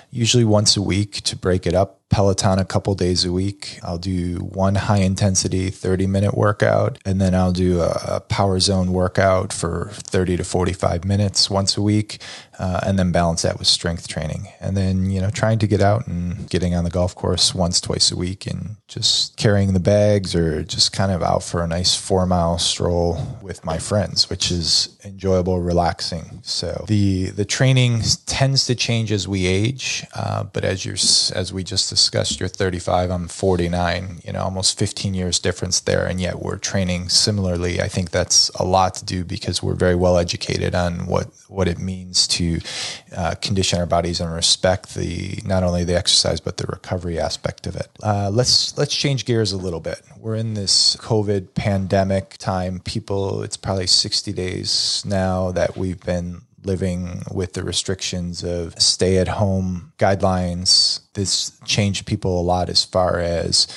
usually 0.10 0.44
once 0.44 0.76
a 0.76 0.82
week 0.82 1.22
to 1.22 1.36
break 1.36 1.68
it 1.68 1.74
up 1.74 1.97
Peloton 2.10 2.58
a 2.58 2.66
couple 2.66 2.96
days 2.96 3.26
a 3.26 3.32
week. 3.32 3.80
I'll 3.84 3.98
do 3.98 4.38
one 4.38 4.76
high 4.76 5.00
intensity 5.00 5.70
30 5.70 6.08
minute 6.08 6.36
workout, 6.36 6.98
and 7.06 7.20
then 7.20 7.36
I'll 7.36 7.52
do 7.52 7.82
a, 7.82 8.22
power 8.30 8.60
zone 8.60 8.94
workout 8.94 9.52
for 9.54 9.90
30 9.94 10.38
to 10.38 10.44
45 10.44 11.06
minutes 11.06 11.50
once 11.50 11.78
a 11.78 11.82
week 11.82 12.20
uh, 12.60 12.80
and 12.84 12.98
then 12.98 13.12
balance 13.12 13.44
that 13.44 13.60
with 13.60 13.68
strength 13.68 14.08
training. 14.08 14.48
And 14.60 14.76
then, 14.76 15.10
you 15.12 15.22
know, 15.22 15.30
trying 15.30 15.60
to 15.60 15.68
get 15.68 15.82
out 15.82 16.08
and 16.08 16.50
getting 16.50 16.74
on 16.74 16.84
the 16.84 16.90
golf 16.90 17.14
course 17.14 17.54
once, 17.54 17.80
twice 17.80 18.12
a 18.12 18.16
week 18.16 18.48
and 18.48 18.78
just 18.88 19.38
carrying 19.38 19.74
the 19.74 19.80
bags 19.80 20.36
or 20.36 20.64
just 20.64 20.92
kind 20.92 21.12
of 21.12 21.22
out 21.22 21.44
for 21.44 21.64
a 21.64 21.68
nice 21.68 21.96
four 21.96 22.26
mile 22.26 22.58
stroll 22.58 23.38
with 23.42 23.64
my 23.64 23.78
friends, 23.78 24.30
which 24.30 24.50
is 24.50 24.98
enjoyable, 25.06 25.62
relaxing. 25.62 26.40
So 26.44 26.86
the, 26.88 27.30
the 27.30 27.46
training 27.46 28.02
tends 28.26 28.66
to 28.66 28.76
change 28.76 29.12
as 29.12 29.28
we 29.28 29.46
age. 29.46 30.06
Uh, 30.16 30.44
but 30.46 30.66
as 30.66 30.84
you're, 30.84 30.96
as 30.96 31.54
we 31.54 31.64
just 31.64 31.90
discussed, 31.90 32.40
you're 32.40 32.50
35, 32.50 33.12
I'm 33.12 33.28
49, 33.28 34.22
you 34.26 34.34
know, 34.34 34.42
almost 34.42 34.80
15 34.80 35.14
years 35.14 35.38
difference 35.38 35.80
there. 35.82 36.06
And 36.06 36.20
yet 36.20 36.42
we're 36.42 36.58
training 36.58 37.10
similarly. 37.10 37.82
I 37.82 37.88
think 37.88 38.10
that's 38.10 38.50
a 38.52 38.64
lot 38.64 38.96
to 38.96 39.06
do 39.06 39.24
because 39.24 39.62
we're 39.62 39.76
very 39.76 39.96
well 39.96 40.18
educated 40.18 40.74
on 40.74 41.06
what, 41.06 41.28
what 41.48 41.68
it 41.68 41.78
means 41.78 42.28
to 42.30 42.47
uh, 43.16 43.36
condition 43.42 43.80
our 43.80 43.86
bodies 43.86 44.20
and 44.22 44.34
respect 44.34 44.96
the 44.96 45.40
not 45.46 45.64
only 45.64 45.84
the 45.84 45.98
exercise 45.98 46.40
but 46.40 46.58
the 46.58 46.68
recovery 46.68 47.20
aspect 47.20 47.68
of 47.68 47.76
it. 47.76 47.90
Uh, 48.04 48.30
let's 48.32 48.78
let's 48.78 48.96
change 48.96 49.26
gears 49.26 49.52
a 49.52 49.58
little 49.58 49.80
bit. 49.80 50.02
We're 50.18 50.36
in 50.36 50.54
this 50.54 50.96
COVID 50.98 51.54
pandemic 51.54 52.38
time. 52.38 52.80
People, 52.80 53.44
it's 53.44 53.58
probably 53.58 53.88
sixty 53.88 54.34
days 54.34 55.04
now 55.06 55.52
that 55.52 55.78
we've 55.78 56.04
been 56.14 56.42
living 56.64 57.22
with 57.32 57.54
the 57.54 57.64
restrictions 57.64 58.44
of 58.44 58.80
stay 58.82 59.18
at 59.18 59.28
home 59.28 59.94
guidelines. 59.98 61.02
This 61.14 61.58
changed 61.66 62.06
people 62.06 62.42
a 62.42 62.44
lot 62.44 62.70
as 62.70 62.84
far 62.84 63.20
as 63.20 63.68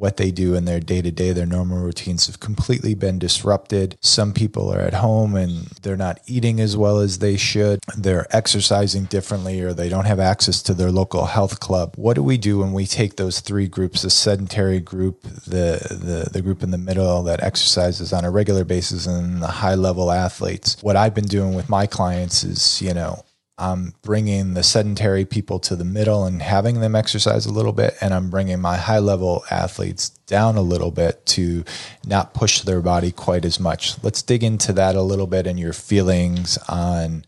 what 0.00 0.16
they 0.16 0.30
do 0.30 0.54
in 0.54 0.64
their 0.64 0.80
day 0.80 1.02
to 1.02 1.10
day, 1.10 1.32
their 1.32 1.46
normal 1.46 1.78
routines 1.78 2.26
have 2.26 2.40
completely 2.40 2.94
been 2.94 3.18
disrupted. 3.18 3.98
Some 4.00 4.32
people 4.32 4.72
are 4.72 4.80
at 4.80 4.94
home 4.94 5.36
and 5.36 5.66
they're 5.82 5.96
not 5.96 6.20
eating 6.26 6.58
as 6.58 6.74
well 6.74 6.98
as 6.98 7.18
they 7.18 7.36
should. 7.36 7.80
They're 7.96 8.26
exercising 8.34 9.04
differently 9.04 9.60
or 9.60 9.74
they 9.74 9.90
don't 9.90 10.06
have 10.06 10.18
access 10.18 10.62
to 10.62 10.74
their 10.74 10.90
local 10.90 11.26
health 11.26 11.60
club. 11.60 11.94
What 11.96 12.14
do 12.14 12.22
we 12.22 12.38
do 12.38 12.60
when 12.60 12.72
we 12.72 12.86
take 12.86 13.16
those 13.16 13.40
three 13.40 13.68
groups, 13.68 14.00
the 14.00 14.10
sedentary 14.10 14.80
group, 14.80 15.22
the, 15.22 15.86
the, 15.90 16.30
the 16.32 16.40
group 16.40 16.62
in 16.62 16.70
the 16.70 16.78
middle 16.78 17.22
that 17.24 17.42
exercises 17.42 18.12
on 18.12 18.24
a 18.24 18.30
regular 18.30 18.64
basis 18.64 19.06
and 19.06 19.42
the 19.42 19.48
high 19.48 19.74
level 19.74 20.10
athletes? 20.10 20.78
What 20.80 20.96
I've 20.96 21.14
been 21.14 21.26
doing 21.26 21.54
with 21.54 21.68
my 21.68 21.86
clients 21.86 22.42
is, 22.42 22.80
you 22.80 22.94
know, 22.94 23.22
I'm 23.60 23.94
bringing 24.02 24.54
the 24.54 24.62
sedentary 24.62 25.26
people 25.26 25.58
to 25.60 25.76
the 25.76 25.84
middle 25.84 26.24
and 26.24 26.40
having 26.40 26.80
them 26.80 26.96
exercise 26.96 27.44
a 27.44 27.52
little 27.52 27.74
bit. 27.74 27.94
And 28.00 28.14
I'm 28.14 28.30
bringing 28.30 28.58
my 28.60 28.76
high 28.76 28.98
level 28.98 29.44
athletes 29.50 30.08
down 30.26 30.56
a 30.56 30.62
little 30.62 30.90
bit 30.90 31.24
to 31.26 31.64
not 32.06 32.32
push 32.32 32.62
their 32.62 32.80
body 32.80 33.12
quite 33.12 33.44
as 33.44 33.60
much. 33.60 34.02
Let's 34.02 34.22
dig 34.22 34.42
into 34.42 34.72
that 34.72 34.94
a 34.94 35.02
little 35.02 35.26
bit 35.26 35.46
and 35.46 35.60
your 35.60 35.74
feelings 35.74 36.56
on 36.68 37.24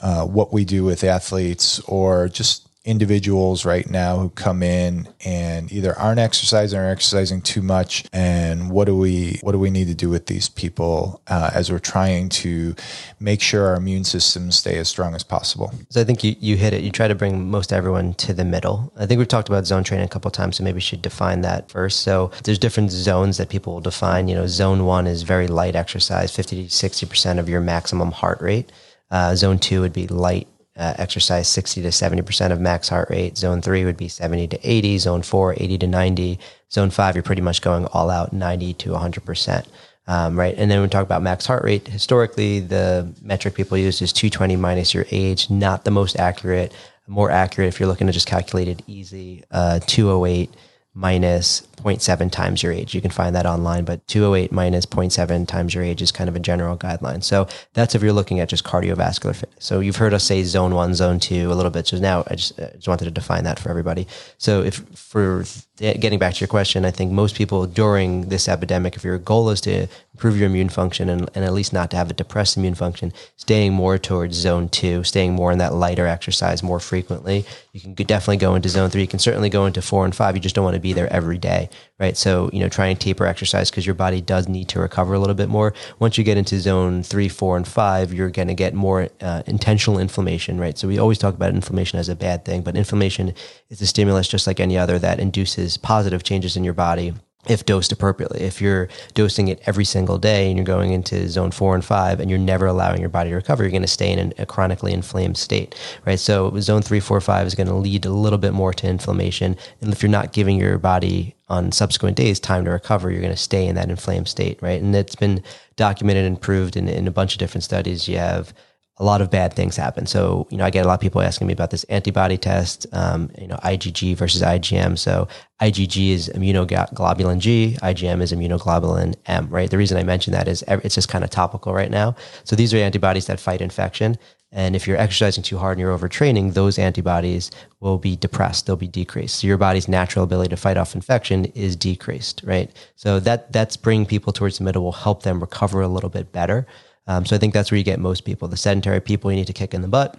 uh, 0.00 0.24
what 0.24 0.52
we 0.52 0.64
do 0.64 0.84
with 0.84 1.02
athletes 1.02 1.80
or 1.80 2.28
just 2.28 2.68
individuals 2.84 3.64
right 3.64 3.88
now 3.88 4.18
who 4.18 4.28
come 4.30 4.62
in 4.62 5.08
and 5.24 5.70
either 5.70 5.96
aren't 5.96 6.18
exercising 6.18 6.78
or 6.78 6.88
exercising 6.88 7.40
too 7.40 7.62
much. 7.62 8.04
And 8.12 8.70
what 8.70 8.86
do 8.86 8.96
we 8.96 9.38
what 9.42 9.52
do 9.52 9.58
we 9.58 9.70
need 9.70 9.86
to 9.86 9.94
do 9.94 10.08
with 10.08 10.26
these 10.26 10.48
people 10.48 11.22
uh, 11.28 11.50
as 11.54 11.70
we're 11.70 11.78
trying 11.78 12.28
to 12.30 12.74
make 13.20 13.40
sure 13.40 13.66
our 13.66 13.76
immune 13.76 14.04
systems 14.04 14.56
stay 14.56 14.78
as 14.78 14.88
strong 14.88 15.14
as 15.14 15.22
possible? 15.22 15.72
So 15.90 16.00
i 16.00 16.04
think 16.04 16.24
you, 16.24 16.34
you 16.40 16.56
hit 16.56 16.72
it. 16.72 16.82
You 16.82 16.90
try 16.90 17.06
to 17.06 17.14
bring 17.14 17.48
most 17.50 17.72
everyone 17.72 18.14
to 18.14 18.34
the 18.34 18.44
middle. 18.44 18.92
I 18.96 19.06
think 19.06 19.18
we've 19.18 19.28
talked 19.28 19.48
about 19.48 19.66
zone 19.66 19.84
training 19.84 20.06
a 20.06 20.10
couple 20.10 20.30
times 20.30 20.56
so 20.56 20.64
maybe 20.64 20.76
we 20.76 20.80
should 20.80 21.02
define 21.02 21.42
that 21.42 21.70
first. 21.70 22.00
So 22.00 22.32
there's 22.44 22.58
different 22.58 22.90
zones 22.90 23.36
that 23.36 23.48
people 23.48 23.74
will 23.74 23.80
define. 23.80 24.26
You 24.26 24.34
know 24.34 24.46
zone 24.48 24.84
one 24.84 25.06
is 25.06 25.22
very 25.22 25.46
light 25.46 25.76
exercise 25.76 26.34
50 26.34 26.64
to 26.64 26.70
60 26.70 27.06
percent 27.06 27.38
of 27.38 27.48
your 27.48 27.60
maximum 27.60 28.10
heart 28.10 28.40
rate. 28.40 28.72
Uh, 29.10 29.36
zone 29.36 29.58
two 29.58 29.82
would 29.82 29.92
be 29.92 30.06
light 30.08 30.48
uh, 30.76 30.94
exercise 30.96 31.48
60 31.48 31.82
to 31.82 31.88
70% 31.88 32.50
of 32.50 32.60
max 32.60 32.88
heart 32.88 33.10
rate. 33.10 33.36
Zone 33.36 33.60
three 33.60 33.84
would 33.84 33.96
be 33.96 34.08
70 34.08 34.48
to 34.48 34.60
80. 34.62 34.98
Zone 34.98 35.22
four, 35.22 35.54
80 35.56 35.78
to 35.78 35.86
90. 35.86 36.38
Zone 36.70 36.90
five, 36.90 37.14
you're 37.14 37.22
pretty 37.22 37.42
much 37.42 37.60
going 37.60 37.86
all 37.86 38.10
out 38.10 38.32
90 38.32 38.74
to 38.74 38.90
100%. 38.90 39.66
Um, 40.06 40.38
right. 40.38 40.54
And 40.56 40.70
then 40.70 40.82
we 40.82 40.88
talk 40.88 41.04
about 41.04 41.22
max 41.22 41.46
heart 41.46 41.62
rate, 41.64 41.86
historically, 41.86 42.60
the 42.60 43.14
metric 43.22 43.54
people 43.54 43.78
use 43.78 44.02
is 44.02 44.12
220 44.12 44.56
minus 44.56 44.94
your 44.94 45.06
age, 45.10 45.48
not 45.48 45.84
the 45.84 45.90
most 45.90 46.18
accurate. 46.18 46.72
More 47.06 47.30
accurate 47.30 47.68
if 47.68 47.78
you're 47.78 47.88
looking 47.88 48.06
to 48.06 48.12
just 48.12 48.26
calculate 48.26 48.68
it 48.68 48.82
easy, 48.86 49.44
uh, 49.50 49.80
208 49.86 50.50
minus 50.94 51.62
0.7 51.76 52.30
times 52.30 52.62
your 52.62 52.72
age. 52.72 52.94
You 52.94 53.00
can 53.00 53.10
find 53.10 53.34
that 53.34 53.46
online, 53.46 53.84
but 53.84 54.06
208 54.08 54.52
minus 54.52 54.84
0.7 54.84 55.48
times 55.48 55.74
your 55.74 55.82
age 55.82 56.02
is 56.02 56.12
kind 56.12 56.28
of 56.28 56.36
a 56.36 56.40
general 56.40 56.76
guideline. 56.76 57.24
So 57.24 57.48
that's 57.72 57.94
if 57.94 58.02
you're 58.02 58.12
looking 58.12 58.40
at 58.40 58.48
just 58.48 58.64
cardiovascular 58.64 59.34
fitness. 59.34 59.64
So 59.64 59.80
you've 59.80 59.96
heard 59.96 60.12
us 60.12 60.24
say 60.24 60.42
zone 60.42 60.74
one, 60.74 60.94
zone 60.94 61.18
two 61.18 61.50
a 61.50 61.54
little 61.54 61.70
bit. 61.70 61.86
So 61.86 61.98
now 61.98 62.24
I 62.26 62.34
just, 62.34 62.60
I 62.60 62.72
just 62.74 62.88
wanted 62.88 63.06
to 63.06 63.10
define 63.10 63.44
that 63.44 63.58
for 63.58 63.70
everybody. 63.70 64.06
So 64.36 64.62
if 64.62 64.76
for 64.94 65.44
getting 65.82 66.18
back 66.18 66.34
to 66.34 66.40
your 66.40 66.48
question, 66.48 66.84
I 66.84 66.92
think 66.92 67.10
most 67.10 67.34
people 67.34 67.66
during 67.66 68.28
this 68.28 68.48
epidemic, 68.48 68.94
if 68.94 69.02
your 69.02 69.18
goal 69.18 69.50
is 69.50 69.60
to 69.62 69.88
improve 70.14 70.36
your 70.36 70.46
immune 70.46 70.68
function 70.68 71.08
and, 71.08 71.28
and 71.34 71.44
at 71.44 71.52
least 71.52 71.72
not 71.72 71.90
to 71.90 71.96
have 71.96 72.08
a 72.08 72.14
depressed 72.14 72.56
immune 72.56 72.76
function, 72.76 73.12
staying 73.36 73.72
more 73.72 73.98
towards 73.98 74.36
zone 74.36 74.68
two, 74.68 75.02
staying 75.02 75.32
more 75.32 75.50
in 75.50 75.58
that 75.58 75.74
lighter 75.74 76.06
exercise 76.06 76.62
more 76.62 76.78
frequently, 76.78 77.44
you 77.72 77.80
can 77.80 77.94
definitely 77.94 78.36
go 78.36 78.54
into 78.54 78.68
zone 78.68 78.90
three. 78.90 79.02
You 79.02 79.08
can 79.08 79.18
certainly 79.18 79.48
go 79.48 79.66
into 79.66 79.82
four 79.82 80.04
and 80.04 80.14
five. 80.14 80.36
You 80.36 80.40
just 80.40 80.54
don't 80.54 80.64
want 80.64 80.74
to 80.74 80.80
be 80.80 80.92
there 80.92 81.12
every 81.12 81.38
day 81.38 81.68
right? 82.02 82.16
So, 82.16 82.50
you 82.52 82.58
know, 82.58 82.68
try 82.68 82.88
and 82.88 82.98
taper 82.98 83.26
exercise 83.26 83.70
because 83.70 83.86
your 83.86 83.94
body 83.94 84.20
does 84.20 84.48
need 84.48 84.68
to 84.70 84.80
recover 84.80 85.14
a 85.14 85.20
little 85.20 85.36
bit 85.36 85.48
more. 85.48 85.72
Once 86.00 86.18
you 86.18 86.24
get 86.24 86.36
into 86.36 86.58
zone 86.58 87.04
three, 87.04 87.28
four, 87.28 87.56
and 87.56 87.66
five, 87.66 88.12
you're 88.12 88.28
going 88.28 88.48
to 88.48 88.54
get 88.54 88.74
more 88.74 89.08
uh, 89.20 89.44
intentional 89.46 90.00
inflammation, 90.00 90.58
right? 90.58 90.76
So 90.76 90.88
we 90.88 90.98
always 90.98 91.16
talk 91.16 91.32
about 91.32 91.50
inflammation 91.54 92.00
as 92.00 92.08
a 92.08 92.16
bad 92.16 92.44
thing, 92.44 92.62
but 92.62 92.76
inflammation 92.76 93.34
is 93.70 93.80
a 93.80 93.86
stimulus 93.86 94.26
just 94.26 94.48
like 94.48 94.58
any 94.58 94.76
other 94.76 94.98
that 94.98 95.20
induces 95.20 95.71
positive 95.76 96.22
changes 96.22 96.56
in 96.56 96.64
your 96.64 96.74
body 96.74 97.14
if 97.48 97.66
dosed 97.66 97.90
appropriately. 97.90 98.40
If 98.40 98.60
you're 98.60 98.88
dosing 99.14 99.48
it 99.48 99.60
every 99.66 99.84
single 99.84 100.16
day 100.16 100.48
and 100.48 100.56
you're 100.56 100.64
going 100.64 100.92
into 100.92 101.28
zone 101.28 101.50
four 101.50 101.74
and 101.74 101.84
five 101.84 102.20
and 102.20 102.30
you're 102.30 102.38
never 102.38 102.66
allowing 102.66 103.00
your 103.00 103.08
body 103.08 103.30
to 103.30 103.36
recover, 103.36 103.64
you're 103.64 103.72
going 103.72 103.82
to 103.82 103.88
stay 103.88 104.12
in 104.12 104.32
a 104.38 104.46
chronically 104.46 104.92
inflamed 104.92 105.36
state, 105.36 105.74
right? 106.06 106.20
So 106.20 106.56
zone 106.60 106.82
three, 106.82 107.00
four, 107.00 107.20
five 107.20 107.46
is 107.46 107.56
going 107.56 107.66
to 107.66 107.74
lead 107.74 108.04
a 108.04 108.12
little 108.12 108.38
bit 108.38 108.52
more 108.52 108.72
to 108.74 108.86
inflammation. 108.86 109.56
And 109.80 109.92
if 109.92 110.02
you're 110.02 110.10
not 110.10 110.32
giving 110.32 110.56
your 110.56 110.78
body 110.78 111.34
on 111.48 111.72
subsequent 111.72 112.16
days 112.16 112.38
time 112.38 112.64
to 112.64 112.70
recover, 112.70 113.10
you're 113.10 113.20
going 113.20 113.32
to 113.32 113.36
stay 113.36 113.66
in 113.66 113.74
that 113.74 113.90
inflamed 113.90 114.28
state, 114.28 114.62
right? 114.62 114.80
And 114.80 114.94
it's 114.94 115.16
been 115.16 115.42
documented 115.74 116.26
and 116.26 116.40
proved 116.40 116.76
in, 116.76 116.88
in 116.88 117.08
a 117.08 117.12
bunch 117.12 117.32
of 117.32 117.38
different 117.38 117.64
studies. 117.64 118.06
You 118.06 118.18
have 118.18 118.54
a 118.98 119.04
lot 119.04 119.22
of 119.22 119.30
bad 119.30 119.54
things 119.54 119.76
happen. 119.76 120.06
So, 120.06 120.46
you 120.50 120.58
know, 120.58 120.64
I 120.64 120.70
get 120.70 120.84
a 120.84 120.88
lot 120.88 120.94
of 120.94 121.00
people 121.00 121.22
asking 121.22 121.46
me 121.46 121.52
about 121.52 121.70
this 121.70 121.84
antibody 121.84 122.36
test, 122.36 122.86
um, 122.92 123.30
you 123.38 123.46
know, 123.46 123.56
IgG 123.56 124.16
versus 124.16 124.42
IgM. 124.42 124.98
So, 124.98 125.28
IgG 125.62 126.10
is 126.10 126.28
immunoglobulin 126.34 127.38
G, 127.38 127.78
IgM 127.82 128.20
is 128.20 128.32
immunoglobulin 128.32 129.14
M, 129.26 129.48
right? 129.48 129.70
The 129.70 129.78
reason 129.78 129.96
I 129.96 130.02
mention 130.02 130.32
that 130.32 130.46
is 130.46 130.62
it's 130.68 130.94
just 130.94 131.08
kind 131.08 131.24
of 131.24 131.30
topical 131.30 131.72
right 131.72 131.90
now. 131.90 132.14
So, 132.44 132.54
these 132.54 132.74
are 132.74 132.78
antibodies 132.78 133.26
that 133.26 133.40
fight 133.40 133.62
infection. 133.62 134.18
And 134.54 134.76
if 134.76 134.86
you're 134.86 134.98
exercising 134.98 135.42
too 135.42 135.56
hard 135.56 135.78
and 135.78 135.80
you're 135.80 135.98
overtraining, 135.98 136.52
those 136.52 136.78
antibodies 136.78 137.50
will 137.80 137.96
be 137.96 138.16
depressed. 138.16 138.66
They'll 138.66 138.76
be 138.76 138.86
decreased. 138.86 139.36
So 139.36 139.46
your 139.46 139.56
body's 139.56 139.88
natural 139.88 140.24
ability 140.24 140.50
to 140.50 140.58
fight 140.58 140.76
off 140.76 140.94
infection 140.94 141.46
is 141.46 141.74
decreased, 141.74 142.42
right? 142.44 142.70
So 142.94 143.18
that 143.20 143.50
that's 143.50 143.78
bringing 143.78 144.04
people 144.04 144.32
towards 144.32 144.58
the 144.58 144.64
middle 144.64 144.84
will 144.84 144.92
help 144.92 145.22
them 145.22 145.40
recover 145.40 145.80
a 145.80 145.88
little 145.88 146.10
bit 146.10 146.32
better. 146.32 146.66
Um, 147.06 147.26
so 147.26 147.36
I 147.36 147.38
think 147.38 147.54
that's 147.54 147.70
where 147.70 147.78
you 147.78 147.84
get 147.84 148.00
most 148.00 148.24
people. 148.24 148.48
The 148.48 148.56
sedentary 148.56 149.00
people 149.00 149.30
you 149.30 149.36
need 149.36 149.46
to 149.48 149.52
kick 149.52 149.74
in 149.74 149.82
the 149.82 149.88
butt. 149.88 150.18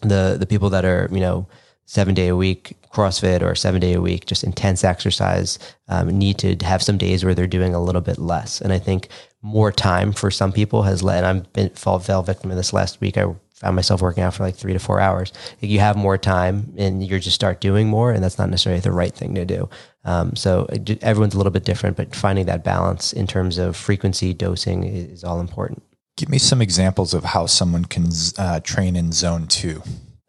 The 0.00 0.36
the 0.38 0.46
people 0.46 0.70
that 0.70 0.84
are 0.84 1.08
you 1.10 1.20
know 1.20 1.46
seven 1.86 2.14
day 2.14 2.28
a 2.28 2.36
week 2.36 2.76
CrossFit 2.92 3.42
or 3.42 3.54
seven 3.54 3.80
day 3.80 3.92
a 3.94 4.00
week 4.00 4.26
just 4.26 4.42
intense 4.42 4.82
exercise 4.82 5.58
um, 5.88 6.08
need 6.08 6.36
to 6.38 6.56
have 6.64 6.82
some 6.82 6.98
days 6.98 7.24
where 7.24 7.34
they're 7.34 7.46
doing 7.46 7.74
a 7.74 7.82
little 7.82 8.00
bit 8.00 8.18
less. 8.18 8.60
And 8.60 8.72
I 8.72 8.78
think 8.78 9.08
more 9.40 9.70
time 9.70 10.12
for 10.12 10.30
some 10.30 10.52
people 10.52 10.82
has 10.82 11.02
led. 11.02 11.24
I've 11.24 11.52
been 11.52 11.70
fall 11.70 11.98
fell 12.00 12.22
victim 12.22 12.50
of 12.50 12.56
this 12.56 12.72
last 12.72 13.00
week. 13.00 13.16
I 13.16 13.26
found 13.54 13.76
myself 13.76 14.02
working 14.02 14.22
out 14.22 14.34
for 14.34 14.42
like 14.42 14.56
three 14.56 14.72
to 14.72 14.78
four 14.78 15.00
hours. 15.00 15.32
If 15.60 15.70
You 15.70 15.78
have 15.78 15.96
more 15.96 16.18
time 16.18 16.74
and 16.76 17.02
you 17.02 17.18
just 17.18 17.34
start 17.34 17.60
doing 17.60 17.88
more, 17.88 18.10
and 18.10 18.22
that's 18.22 18.38
not 18.38 18.50
necessarily 18.50 18.80
the 18.80 18.92
right 18.92 19.14
thing 19.14 19.34
to 19.34 19.44
do. 19.44 19.68
Um, 20.04 20.36
so 20.36 20.66
everyone's 21.00 21.34
a 21.34 21.38
little 21.38 21.52
bit 21.52 21.64
different, 21.64 21.96
but 21.96 22.14
finding 22.14 22.46
that 22.46 22.64
balance 22.64 23.12
in 23.12 23.26
terms 23.26 23.56
of 23.58 23.76
frequency 23.76 24.34
dosing 24.34 24.84
is 24.84 25.24
all 25.24 25.40
important. 25.40 25.82
Give 26.16 26.28
me 26.30 26.38
some 26.38 26.62
examples 26.62 27.12
of 27.12 27.24
how 27.24 27.44
someone 27.44 27.84
can 27.84 28.08
uh, 28.38 28.60
train 28.60 28.96
in 28.96 29.12
zone 29.12 29.46
two. 29.46 29.82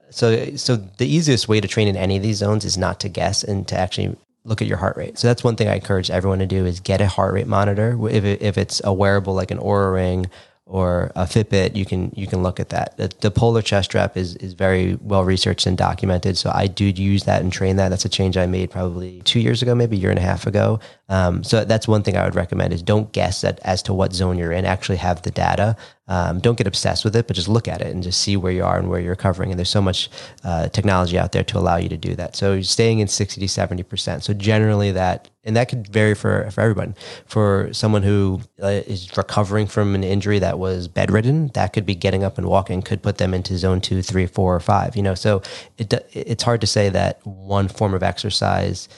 So, 0.10 0.56
so 0.56 0.76
the 0.76 1.08
easiest 1.08 1.48
way 1.48 1.62
to 1.62 1.68
train 1.68 1.88
in 1.88 1.96
any 1.96 2.18
of 2.18 2.24
these 2.24 2.38
zones 2.38 2.66
is 2.66 2.78
not 2.78 3.00
to 3.02 3.10
guess 3.10 3.44
and 3.44 3.66
to 3.70 3.78
actually 3.78 4.18
look 4.44 4.62
at 4.62 4.68
your 4.68 4.78
heart 4.78 4.98
rate. 4.98 5.18
So 5.18 5.28
that's 5.28 5.44
one 5.44 5.56
thing 5.56 5.68
I 5.68 5.76
encourage 5.76 6.10
everyone 6.10 6.40
to 6.40 6.46
do 6.46 6.66
is 6.66 6.80
get 6.80 7.00
a 7.00 7.08
heart 7.08 7.34
rate 7.34 7.48
monitor. 7.48 7.98
If, 8.10 8.24
it, 8.24 8.42
if 8.42 8.58
it's 8.58 8.82
a 8.84 8.94
wearable 8.94 9.34
like 9.34 9.52
an 9.52 9.60
Oura 9.60 9.94
ring 9.94 10.30
or 10.66 11.12
a 11.16 11.24
Fitbit, 11.24 11.76
you 11.76 11.86
can 11.86 12.12
you 12.16 12.28
can 12.28 12.44
look 12.44 12.60
at 12.60 12.70
that. 12.70 12.98
The, 12.98 13.12
the, 13.22 13.32
polar 13.32 13.62
chest 13.62 13.92
strap 13.92 14.18
is 14.18 14.36
is 14.38 14.54
very 14.54 14.96
well 14.96 15.24
researched 15.24 15.66
and 15.66 15.78
documented. 15.78 16.38
So 16.38 16.52
I 16.54 16.68
do 16.68 16.86
use 16.86 17.24
that 17.24 17.42
and 17.42 17.52
train 17.52 17.78
that. 17.78 17.90
That's 17.90 18.06
a 18.06 18.10
change 18.10 18.36
I 18.38 18.46
made 18.46 18.72
probably 18.72 19.22
two 19.22 19.40
years 19.40 19.62
ago, 19.62 19.76
maybe 19.76 19.96
a 19.96 20.00
year 20.00 20.10
and 20.10 20.20
a 20.20 20.24
half 20.24 20.46
ago. 20.48 20.80
Um, 21.10 21.44
so 21.44 21.64
that's 21.64 21.88
one 21.88 22.04
thing 22.04 22.18
I 22.18 22.26
would 22.26 22.36
recommend 22.36 22.74
is 22.74 22.82
don't 22.82 23.12
guess 23.14 23.44
at, 23.44 23.60
as 23.64 23.82
to 23.84 23.94
what 23.94 24.14
zone 24.14 24.38
you're 24.38 24.52
in. 24.52 24.66
Actually 24.66 24.98
have 24.98 25.22
the 25.22 25.32
data. 25.32 25.76
Um, 26.10 26.40
don't 26.40 26.58
get 26.58 26.68
obsessed 26.68 27.04
with 27.04 27.16
it, 27.16 27.28
but 27.28 27.36
just 27.36 27.50
look 27.50 27.68
at 27.68 27.82
it 27.82 27.88
and 27.88 28.02
just 28.02 28.22
see 28.22 28.38
where 28.38 28.52
you 28.52 28.64
are 28.64 28.78
and 28.78 28.90
where 28.90 29.00
you're 29.00 29.16
covering. 29.16 29.52
And 29.52 29.60
there's 29.60 29.70
so 29.70 29.82
much 29.82 30.10
uh, 30.44 30.70
technology 30.70 31.18
out 31.18 31.34
there 31.34 31.44
to 31.44 31.58
allow 31.58 31.76
you 31.78 31.90
to 31.90 31.98
do 31.98 32.16
that. 32.16 32.36
So 32.36 32.62
staying 32.62 33.00
in 33.00 33.08
60 33.08 33.42
to 33.42 33.48
70 33.48 33.84
percent. 33.84 34.24
So 34.24 34.34
generally 34.34 34.92
that 34.92 35.30
and 35.44 35.56
that 35.56 35.70
could 35.70 35.88
vary 35.88 36.14
for 36.14 36.50
for 36.52 36.62
everyone. 36.62 36.96
For 37.26 37.70
someone 37.74 38.04
who 38.04 38.42
uh, 38.62 38.68
is 38.68 39.16
recovering 39.18 39.68
from 39.68 39.96
an 39.96 40.04
injury 40.04 40.40
that 40.40 40.60
was 40.60 40.88
bedridden, 40.88 41.50
that 41.54 41.74
could 41.74 41.86
be 41.86 41.96
getting 41.96 42.24
up 42.24 42.38
and 42.38 42.48
walking 42.48 42.82
could 42.82 43.02
put 43.02 43.18
them 43.18 43.34
into 43.34 43.58
zone 43.58 43.80
two, 43.82 44.02
three, 44.02 44.28
four, 44.28 44.56
or 44.56 44.60
five. 44.60 44.96
You 44.96 45.04
know, 45.04 45.16
so 45.16 45.42
it 45.78 45.94
it's 46.14 46.44
hard 46.44 46.62
to 46.62 46.68
say 46.68 46.90
that 46.90 47.26
one 47.26 47.70
form 47.70 47.94
of 47.94 48.04
exercise 48.04 48.90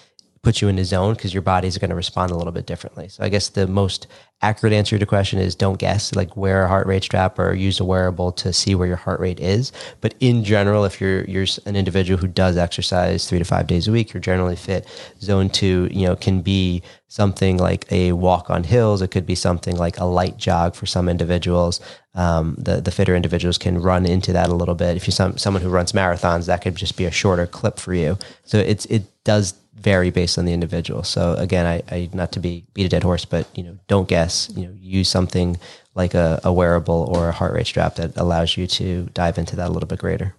puts 0.41 0.62
you 0.62 0.67
in 0.67 0.80
a 0.80 0.86
zone 0.86 1.13
because 1.13 1.34
your 1.34 1.41
body's 1.41 1.78
going 1.78 1.89
to 1.89 1.95
respond 1.95 2.32
a 2.32 2.36
little 2.36 2.54
bit 2.54 2.65
differently. 2.65 3.10
So 3.10 3.23
I 3.23 3.30
guess 3.30 3.49
the 3.49 3.67
most 3.67 4.08
accurate 4.41 4.71
answer 4.71 4.95
to 4.95 4.99
the 4.99 5.06
question 5.06 5.38
is 5.38 5.54
don't 5.54 5.78
guess, 5.78 6.15
like 6.15 6.38
wear 6.38 6.63
a 6.63 6.67
heart 6.67 6.88
rate 6.88 7.04
strap 7.04 7.38
or 7.38 7.54
use 7.54 7.80
a 7.80 7.86
wearable 7.86 8.32
to 8.32 8.54
see 8.54 8.73
where 8.73 8.88
your 8.88 8.95
heart 8.95 9.19
rate 9.19 9.39
is. 9.39 9.71
But 9.99 10.15
in 10.19 10.43
general, 10.43 10.86
if 10.86 11.02
you're 11.02 11.25
you're 11.25 11.45
an 11.65 11.75
individual 11.75 12.19
who 12.19 12.28
does 12.28 12.56
exercise 12.58 13.28
three 13.28 13.39
to 13.39 13.45
five 13.45 13.67
days 13.67 13.88
a 13.88 13.91
week, 13.91 14.13
you're 14.13 14.21
generally 14.21 14.56
fit. 14.56 14.88
Zone 15.19 15.49
two, 15.49 15.89
you 15.91 16.08
know, 16.08 16.15
can 16.15 16.41
be 16.41 16.84
something 17.10 17.58
like 17.58 17.91
a 17.91 18.13
walk 18.13 18.49
on 18.49 18.63
hills. 18.63 19.02
It 19.02 19.12
could 19.12 19.25
be 19.25 19.36
something 19.36 19.75
like 19.75 19.97
a 19.97 20.06
light 20.06 20.38
jog 20.38 20.75
for 20.75 20.86
some 20.86 21.10
individuals. 21.10 21.82
Um, 22.15 22.56
the 22.58 22.80
the 22.80 22.91
fitter 22.91 23.15
individuals 23.15 23.58
can 23.58 23.78
run 23.78 24.06
into 24.06 24.32
that 24.34 24.49
a 24.49 24.56
little 24.56 24.75
bit. 24.75 24.95
If 24.95 25.06
you're 25.06 25.12
some, 25.12 25.38
someone 25.38 25.63
who 25.63 25.69
runs 25.69 25.91
marathons, 25.91 26.45
that 26.45 26.62
could 26.62 26.75
just 26.75 26.95
be 26.95 27.06
a 27.06 27.12
shorter 27.12 27.45
clip 27.45 27.78
for 27.78 27.93
you. 27.93 28.17
So 28.45 28.58
it's 28.58 28.86
it 28.86 29.04
does 29.25 29.54
vary 29.80 30.10
based 30.10 30.38
on 30.38 30.46
the 30.46 30.54
individual. 30.54 31.04
So 31.04 31.34
again, 31.36 31.65
I, 31.65 31.82
I, 31.94 32.10
not 32.13 32.32
to 32.34 32.39
be 32.39 32.65
beat 32.74 32.86
a 32.86 32.89
dead 32.89 33.04
horse, 33.04 33.26
but 33.26 33.48
you 33.58 33.63
know, 33.63 33.78
don't 33.88 34.08
guess. 34.08 34.50
You 34.56 34.68
know, 34.68 34.74
use 34.80 35.10
something 35.10 35.58
like 35.96 36.13
a, 36.13 36.39
a 36.44 36.54
wearable 36.54 37.13
or 37.15 37.30
a 37.30 37.32
heart 37.32 37.54
rate 37.54 37.68
strap 37.68 37.96
that 37.96 38.15
allows 38.18 38.58
you 38.58 38.68
to 38.68 39.06
dive 39.13 39.38
into 39.38 39.56
that 39.56 39.70
a 39.70 39.72
little 39.72 39.88
bit 39.88 40.00
greater. 40.00 40.36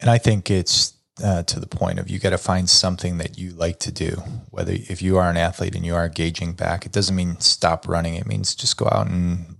And 0.00 0.10
I 0.10 0.18
think 0.18 0.50
it's 0.50 0.94
uh, 1.22 1.42
to 1.42 1.58
the 1.60 1.66
point 1.66 1.98
of 1.98 2.08
you 2.08 2.18
got 2.18 2.30
to 2.30 2.38
find 2.38 2.68
something 2.70 3.18
that 3.18 3.38
you 3.38 3.50
like 3.50 3.78
to 3.80 3.92
do. 3.92 4.22
Whether 4.50 4.72
if 4.72 5.02
you 5.02 5.18
are 5.18 5.30
an 5.30 5.36
athlete 5.36 5.74
and 5.74 5.84
you 5.84 5.94
are 5.94 6.08
gauging 6.08 6.52
back, 6.52 6.86
it 6.86 6.92
doesn't 6.92 7.14
mean 7.16 7.40
stop 7.40 7.88
running. 7.88 8.14
It 8.14 8.26
means 8.26 8.54
just 8.54 8.76
go 8.76 8.88
out 8.90 9.08
and 9.08 9.56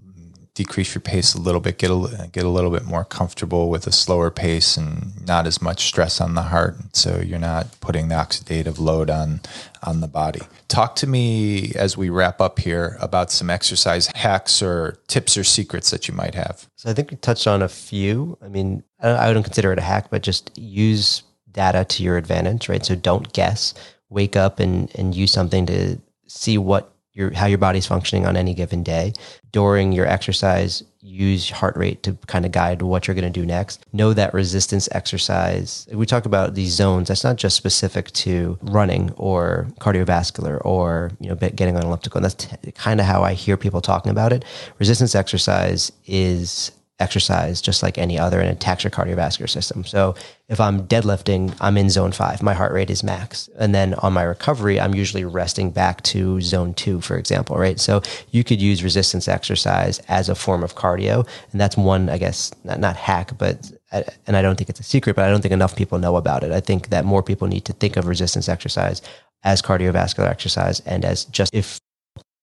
decrease 0.59 0.93
your 0.93 1.01
pace 1.01 1.35
a 1.35 1.41
little 1.41 1.61
bit, 1.61 1.79
get 1.79 1.89
a 1.89 2.29
get 2.33 2.43
a 2.43 2.49
little 2.49 2.73
bit 2.73 2.85
more 2.85 3.05
comfortable 3.05 3.71
with 3.71 3.87
a 3.87 3.93
slower 3.93 4.29
pace 4.29 4.77
and 4.77 5.25
not 5.25 5.47
as 5.47 5.63
much 5.63 5.87
stress 5.87 6.21
on 6.21 6.35
the 6.35 6.43
heart, 6.43 6.75
so 6.97 7.21
you're 7.25 7.39
not 7.39 7.81
putting 7.81 8.09
the 8.09 8.17
oxidative 8.17 8.81
load 8.81 9.09
on 9.09 9.41
on 9.85 10.01
the 10.01 10.09
body. 10.09 10.41
Talk 10.67 10.97
to 10.97 11.07
me 11.07 11.73
as 11.77 11.97
we 11.97 12.11
wrap 12.11 12.41
up 12.41 12.59
here 12.59 12.97
about 13.01 13.31
some 13.31 13.51
exercise 13.51 14.09
hacks 14.17 14.61
or 14.61 14.99
tips 15.07 15.37
or 15.37 15.45
secrets 15.45 15.91
that 15.93 16.09
you 16.09 16.15
might 16.15 16.35
have. 16.35 16.67
So 16.75 16.91
I 16.91 16.93
think 16.93 17.13
we 17.13 17.19
touched 17.19 17.47
on 17.47 17.63
a 17.63 17.69
few. 17.69 18.37
I 18.43 18.49
mean, 18.49 18.83
I 19.01 19.29
wouldn't 19.29 19.47
consider 19.47 19.73
it 19.73 19.79
a 19.79 19.83
hack, 19.83 20.11
but 20.11 20.23
just 20.23 20.51
use 20.59 21.23
data 21.53 21.85
to 21.85 22.03
your 22.03 22.17
advantage, 22.17 22.69
right? 22.69 22.85
So 22.85 22.97
don't 22.97 23.33
guess. 23.33 23.75
Wake 24.11 24.35
up 24.35 24.59
and 24.59 24.91
and 24.97 25.15
use 25.15 25.31
something 25.31 25.67
to 25.67 25.99
see 26.27 26.59
what 26.59 26.93
your 27.13 27.33
how 27.33 27.47
your 27.47 27.59
body's 27.59 27.87
functioning 27.87 28.27
on 28.27 28.37
any 28.37 28.55
given 28.55 28.83
day. 28.83 29.13
During 29.51 29.93
your 29.93 30.07
exercise, 30.07 30.83
use 31.01 31.51
heart 31.51 31.77
rate 31.77 32.03
to 32.03 32.15
kind 32.27 32.45
of 32.45 32.53
guide 32.53 32.83
what 32.83 33.07
you're 33.07 33.15
going 33.15 33.31
to 33.31 33.41
do 33.41 33.47
next. 33.47 33.85
Know 33.93 34.13
that 34.13 34.35
resistance 34.35 34.89
exercise. 34.93 35.89
We 35.93 36.07
talk 36.07 36.27
about 36.27 36.55
these 36.55 36.73
zones. 36.73 37.09
That's 37.09 37.25
not 37.25 37.37
just 37.37 37.57
specific 37.57 38.11
to 38.13 38.59
running 38.63 39.11
or 39.17 39.69
cardiovascular 39.81 40.65
or 40.65 41.11
you 41.21 41.29
know 41.29 41.35
getting 41.35 41.77
on 41.77 41.83
an 41.83 41.89
elliptical. 41.89 42.19
And 42.19 42.25
that's 42.25 42.35
t- 42.35 42.73
kind 42.73 43.01
of 43.01 43.07
how 43.07 43.23
I 43.23 43.35
hear 43.35 43.57
people 43.57 43.81
talking 43.81 44.11
about 44.11 44.33
it. 44.33 44.45
Resistance 44.79 45.15
exercise 45.15 45.91
is 46.07 46.73
exercise 47.01 47.61
just 47.61 47.83
like 47.83 47.97
any 47.97 48.19
other 48.19 48.41
and 48.41 48.51
attacks 48.51 48.83
your 48.83 48.91
cardiovascular 48.91 49.49
system. 49.49 49.85
So 49.85 50.15
if 50.49 50.61
I'm 50.61 50.87
deadlifting, 50.87 51.57
I'm 51.61 51.77
in 51.77 51.91
zone 51.91 52.11
five, 52.11 52.43
my 52.43 52.55
heart 52.55 52.73
rate 52.73 52.91
is 52.91 53.05
max. 53.05 53.49
And 53.59 53.75
then 53.75 53.95
on 53.95 54.13
my 54.13 54.23
recovery, 54.23 54.81
I'm 54.81 54.95
usually 54.95 55.25
resting 55.25 55.71
back 55.71 56.03
to 56.05 56.41
zone 56.41 56.75
two, 56.75 57.01
for 57.01 57.17
example, 57.17 57.57
right? 57.57 57.79
So 57.79 58.03
you 58.31 58.43
could 58.43 58.61
use 58.61 58.83
resistance 58.83 59.29
exercise 59.29 60.01
as 60.09 60.29
a 60.29 60.35
form 60.35 60.65
of 60.65 60.75
cardio. 60.75 61.27
And 61.53 61.61
that's 61.61 61.77
one, 61.77 62.09
I 62.09 62.19
guess, 62.19 62.51
not, 62.65 62.81
not 62.81 62.97
hack, 62.97 63.39
but, 63.39 63.71
uh, 63.93 64.03
and 64.27 64.37
I 64.37 64.43
don't 64.43 64.57
think 64.57 64.71
it's 64.71 64.81
a 64.81 64.85
secret, 64.85 65.15
but 65.15 65.25
I 65.25 65.31
don't 65.31 65.41
think 65.43 65.53
enough 65.53 65.77
people 65.77 65.99
know 65.99 66.17
about 66.17 66.43
it. 66.43 66.51
I 66.51 66.61
think 66.61 66.89
that 66.89 67.05
more 67.05 67.23
people 67.23 67.47
need 67.47 67.65
to 67.67 67.73
think 67.75 67.97
of 67.97 68.09
resistance 68.09 68.49
exercise 68.49 69.03
as 69.45 69.63
cardiovascular 69.63 70.29
exercise 70.29 70.81
and 70.81 71.05
as 71.05 71.27
just 71.27 71.55
if 71.55 71.81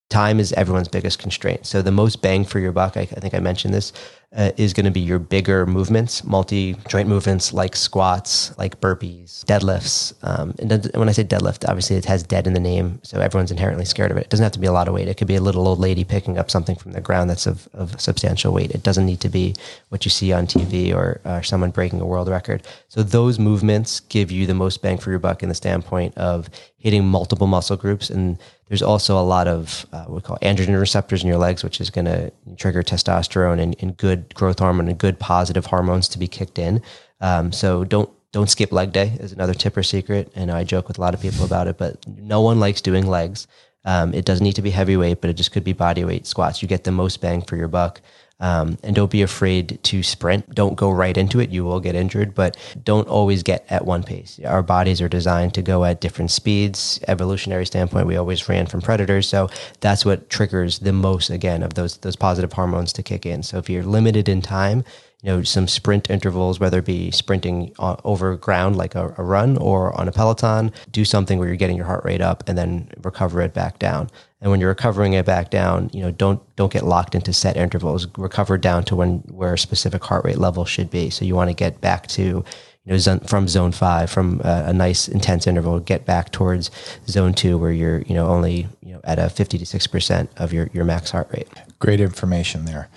time 0.09 0.39
is 0.39 0.53
everyone's 0.53 0.87
biggest 0.87 1.19
constraint. 1.19 1.65
So 1.65 1.81
the 1.81 1.91
most 1.91 2.21
bang 2.21 2.45
for 2.45 2.59
your 2.59 2.71
buck, 2.71 2.95
I, 2.95 3.01
I 3.01 3.05
think 3.05 3.33
I 3.33 3.39
mentioned 3.39 3.73
this, 3.73 3.91
uh, 4.35 4.51
is 4.57 4.73
going 4.73 4.85
to 4.85 4.91
be 4.91 4.99
your 4.99 5.17
bigger 5.17 5.65
movements, 5.65 6.23
multi 6.23 6.75
joint 6.89 7.07
movements 7.07 7.53
like 7.53 7.75
squats, 7.75 8.55
like 8.57 8.81
burpees, 8.81 9.45
deadlifts. 9.45 10.13
Um, 10.23 10.53
and 10.59 10.89
when 10.95 11.07
I 11.07 11.13
say 11.13 11.23
deadlift, 11.23 11.67
obviously 11.67 11.95
it 11.95 12.05
has 12.05 12.21
dead 12.21 12.45
in 12.45 12.53
the 12.53 12.59
name, 12.59 12.99
so 13.01 13.19
everyone's 13.21 13.51
inherently 13.51 13.85
scared 13.85 14.11
of 14.11 14.17
it. 14.17 14.25
It 14.25 14.29
doesn't 14.29 14.43
have 14.43 14.51
to 14.51 14.59
be 14.59 14.67
a 14.67 14.73
lot 14.73 14.87
of 14.87 14.93
weight. 14.93 15.07
It 15.07 15.15
could 15.15 15.27
be 15.27 15.35
a 15.35 15.41
little 15.41 15.67
old 15.67 15.79
lady 15.79 16.03
picking 16.03 16.37
up 16.37 16.51
something 16.51 16.75
from 16.75 16.91
the 16.91 17.01
ground 17.01 17.29
that's 17.29 17.47
of, 17.47 17.69
of 17.73 17.99
substantial 17.99 18.53
weight. 18.53 18.71
It 18.71 18.83
doesn't 18.83 19.05
need 19.05 19.21
to 19.21 19.29
be 19.29 19.55
what 19.87 20.03
you 20.03 20.11
see 20.11 20.33
on 20.33 20.47
TV 20.47 20.93
or 20.93 21.41
someone 21.41 21.71
breaking 21.71 22.01
a 22.01 22.05
world 22.05 22.27
record. 22.27 22.63
So 22.89 23.03
those 23.03 23.39
movements 23.39 24.01
give 24.01 24.31
you 24.31 24.45
the 24.45 24.53
most 24.53 24.81
bang 24.81 24.97
for 24.97 25.11
your 25.11 25.19
buck 25.19 25.43
in 25.43 25.49
the 25.49 25.55
standpoint 25.55 26.17
of 26.17 26.49
hitting 26.77 27.05
multiple 27.05 27.47
muscle 27.47 27.77
groups 27.77 28.09
and 28.09 28.37
there's 28.67 28.81
also 28.81 29.19
a 29.19 29.23
lot 29.23 29.47
of 29.47 29.85
uh, 29.91 30.05
what 30.05 30.15
we 30.15 30.21
call 30.21 30.37
androgen 30.41 30.79
receptors 30.79 31.21
in 31.21 31.27
your 31.27 31.37
legs, 31.37 31.63
which 31.63 31.79
is 31.79 31.89
going 31.89 32.05
to 32.05 32.31
trigger 32.57 32.81
testosterone 32.81 33.59
and, 33.59 33.75
and, 33.79 33.95
good 33.97 34.33
growth 34.33 34.59
hormone 34.59 34.87
and 34.87 34.97
good 34.97 35.19
positive 35.19 35.67
hormones 35.67 36.07
to 36.09 36.19
be 36.19 36.27
kicked 36.27 36.57
in. 36.57 36.81
Um, 37.21 37.51
so 37.51 37.83
don't 37.83 38.09
don't 38.31 38.49
skip 38.49 38.71
leg 38.73 38.91
day 38.91 39.15
is 39.19 39.31
another 39.31 39.53
tip 39.53 39.77
or 39.77 39.83
secret. 39.83 40.31
And 40.35 40.51
I 40.51 40.65
joke 40.65 40.87
with 40.87 40.97
a 40.97 41.01
lot 41.01 41.13
of 41.13 41.21
people 41.21 41.45
about 41.45 41.67
it, 41.67 41.77
but 41.77 42.05
no 42.05 42.41
one 42.41 42.59
likes 42.59 42.81
doing 42.81 43.07
legs. 43.07 43.47
Um, 43.85 44.13
it 44.13 44.25
doesn't 44.25 44.43
need 44.43 44.55
to 44.55 44.61
be 44.61 44.71
heavyweight, 44.71 45.21
but 45.21 45.29
it 45.29 45.33
just 45.33 45.51
could 45.51 45.63
be 45.63 45.71
body 45.71 46.03
weight 46.03 46.25
squats. 46.25 46.61
You 46.61 46.67
get 46.67 46.83
the 46.83 46.91
most 46.91 47.21
bang 47.21 47.43
for 47.43 47.55
your 47.55 47.67
buck. 47.67 48.01
Um, 48.41 48.77
and 48.83 48.93
don't 48.93 49.09
be 49.09 49.21
afraid 49.21 49.79
to 49.83 50.03
sprint. 50.03 50.53
Don't 50.53 50.75
go 50.75 50.91
right 50.91 51.15
into 51.15 51.39
it. 51.39 51.51
You 51.51 51.63
will 51.63 51.79
get 51.79 51.95
injured, 51.95 52.35
but 52.35 52.57
don't 52.83 53.07
always 53.07 53.43
get 53.43 53.65
at 53.69 53.85
one 53.85 54.03
pace. 54.03 54.39
Our 54.45 54.61
bodies 54.61 55.01
are 55.01 55.07
designed 55.07 55.53
to 55.53 55.61
go 55.61 55.85
at 55.85 56.01
different 56.01 56.31
speeds. 56.31 56.99
Evolutionary 57.07 57.65
standpoint, 57.65 58.07
we 58.07 58.17
always 58.17 58.49
ran 58.49 58.65
from 58.65 58.81
predators. 58.81 59.29
So 59.29 59.49
that's 59.79 60.03
what 60.03 60.29
triggers 60.29 60.79
the 60.79 60.91
most, 60.91 61.29
again, 61.29 61.63
of 61.63 61.75
those, 61.75 61.97
those 61.97 62.17
positive 62.17 62.51
hormones 62.51 62.91
to 62.93 63.03
kick 63.03 63.25
in. 63.25 63.41
So 63.41 63.57
if 63.57 63.69
you're 63.69 63.83
limited 63.83 64.27
in 64.27 64.41
time, 64.41 64.83
you 65.21 65.31
know, 65.31 65.43
some 65.43 65.67
sprint 65.67 66.09
intervals, 66.09 66.59
whether 66.59 66.79
it 66.79 66.85
be 66.85 67.09
sprinting 67.11 67.73
uh, 67.79 67.95
over 68.03 68.35
ground 68.35 68.75
like 68.75 68.95
a, 68.95 69.13
a, 69.17 69.23
run 69.23 69.57
or 69.57 69.91
on 69.99 70.07
a 70.07 70.11
Peloton, 70.11 70.71
do 70.91 71.03
something 71.03 71.39
where 71.39 71.47
you're 71.47 71.57
getting 71.57 71.77
your 71.77 71.85
heart 71.85 72.05
rate 72.05 72.21
up 72.21 72.47
and 72.47 72.57
then 72.57 72.89
recover 73.01 73.41
it 73.41 73.53
back 73.53 73.79
down. 73.79 74.09
And 74.41 74.51
when 74.51 74.59
you're 74.59 74.69
recovering 74.69 75.13
it 75.13 75.25
back 75.25 75.49
down, 75.49 75.89
you 75.93 76.01
know, 76.01 76.11
don't 76.11 76.39
don't 76.55 76.71
get 76.71 76.85
locked 76.85 77.15
into 77.15 77.33
set 77.33 77.57
intervals. 77.57 78.05
Recover 78.17 78.57
down 78.57 78.83
to 78.85 78.95
when 78.95 79.19
where 79.29 79.53
a 79.53 79.57
specific 79.57 80.03
heart 80.03 80.23
rate 80.25 80.37
level 80.37 80.65
should 80.65 80.91
be. 80.91 81.09
So 81.09 81.25
you 81.25 81.33
want 81.33 81.49
to 81.49 81.55
get 81.55 81.81
back 81.81 82.05
to 82.09 82.45
you 82.85 82.97
know, 82.97 83.19
from 83.25 83.47
zone 83.47 83.71
five, 83.71 84.11
from 84.11 84.41
a, 84.43 84.65
a, 84.67 84.73
nice 84.73 85.07
intense 85.07 85.47
interval, 85.47 85.79
get 85.79 86.05
back 86.05 86.31
towards 86.31 86.69
zone 87.07 87.33
two, 87.33 87.57
where 87.57 87.71
you're, 87.71 88.01
you 88.01 88.13
know, 88.13 88.27
only, 88.27 88.67
you 88.81 88.93
know, 88.93 89.01
at 89.03 89.17
a 89.17 89.29
50 89.29 89.57
to 89.57 89.65
6% 89.65 90.27
of 90.37 90.53
your, 90.53 90.69
your 90.71 90.85
max 90.85 91.09
heart 91.09 91.27
rate. 91.31 91.47
Great 91.79 91.99
information 91.99 92.65
there. 92.65 92.89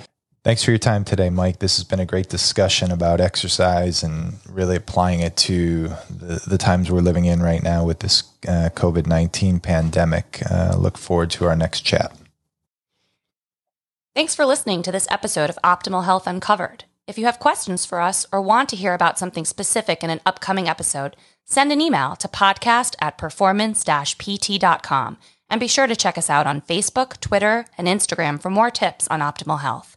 Thanks 0.45 0.63
for 0.65 0.71
your 0.71 0.79
time 0.79 1.05
today, 1.05 1.31
Mike. 1.31 1.59
This 1.59 1.77
has 1.77 1.85
been 1.85 2.01
a 2.01 2.07
great 2.07 2.29
discussion 2.29 2.91
about 2.93 3.21
exercise 3.21 4.03
and 4.03 4.35
really 4.49 4.77
applying 4.77 5.21
it 5.21 5.37
to 5.39 5.89
the, 6.09 6.43
the 6.47 6.59
times 6.59 6.91
we're 6.91 7.01
living 7.01 7.25
in 7.25 7.43
right 7.43 7.63
now 7.63 7.85
with 7.85 7.99
this 7.99 8.23
uh, 8.47 8.71
COVID 8.75 9.07
19 9.07 9.61
pandemic. 9.61 10.41
Uh, 10.51 10.77
look 10.79 10.97
forward 10.97 11.31
to 11.33 11.45
our 11.45 11.57
next 11.57 11.81
chat. 11.81 12.17
Thanks 14.15 14.35
for 14.35 14.47
listening 14.47 14.83
to 14.83 14.93
this 14.93 15.07
episode 15.11 15.51
of 15.51 15.59
Optimal 15.63 16.05
Health 16.05 16.27
Uncovered. 16.27 16.85
If 17.07 17.19
you 17.19 17.27
have 17.27 17.41
questions 17.41 17.85
for 17.85 18.01
us 18.01 18.27
or 18.33 18.41
want 18.41 18.69
to 18.71 18.77
hear 18.77 18.95
about 18.95 19.19
something 19.19 19.45
specific 19.45 20.05
in 20.05 20.11
an 20.11 20.21
upcoming 20.25 20.69
episode, 20.69 21.17
send 21.45 21.73
an 21.73 21.81
email 21.81 22.17
to 22.17 22.29
podcast 22.29 22.95
at 23.01 23.19
performance 23.19 23.85
pt.com 23.85 25.19
and 25.51 25.61
be 25.61 25.69
sure 25.69 25.87
to 25.87 25.97
check 25.97 26.17
us 26.19 26.31
out 26.31 26.47
on 26.47 26.61
Facebook, 26.61 27.19
Twitter, 27.21 27.67
and 27.77 27.89
Instagram 27.89 28.41
for 28.41 28.51
more 28.51 28.71
tips 28.71 29.09
on 29.09 29.21
optimal 29.21 29.61
health. 29.61 29.97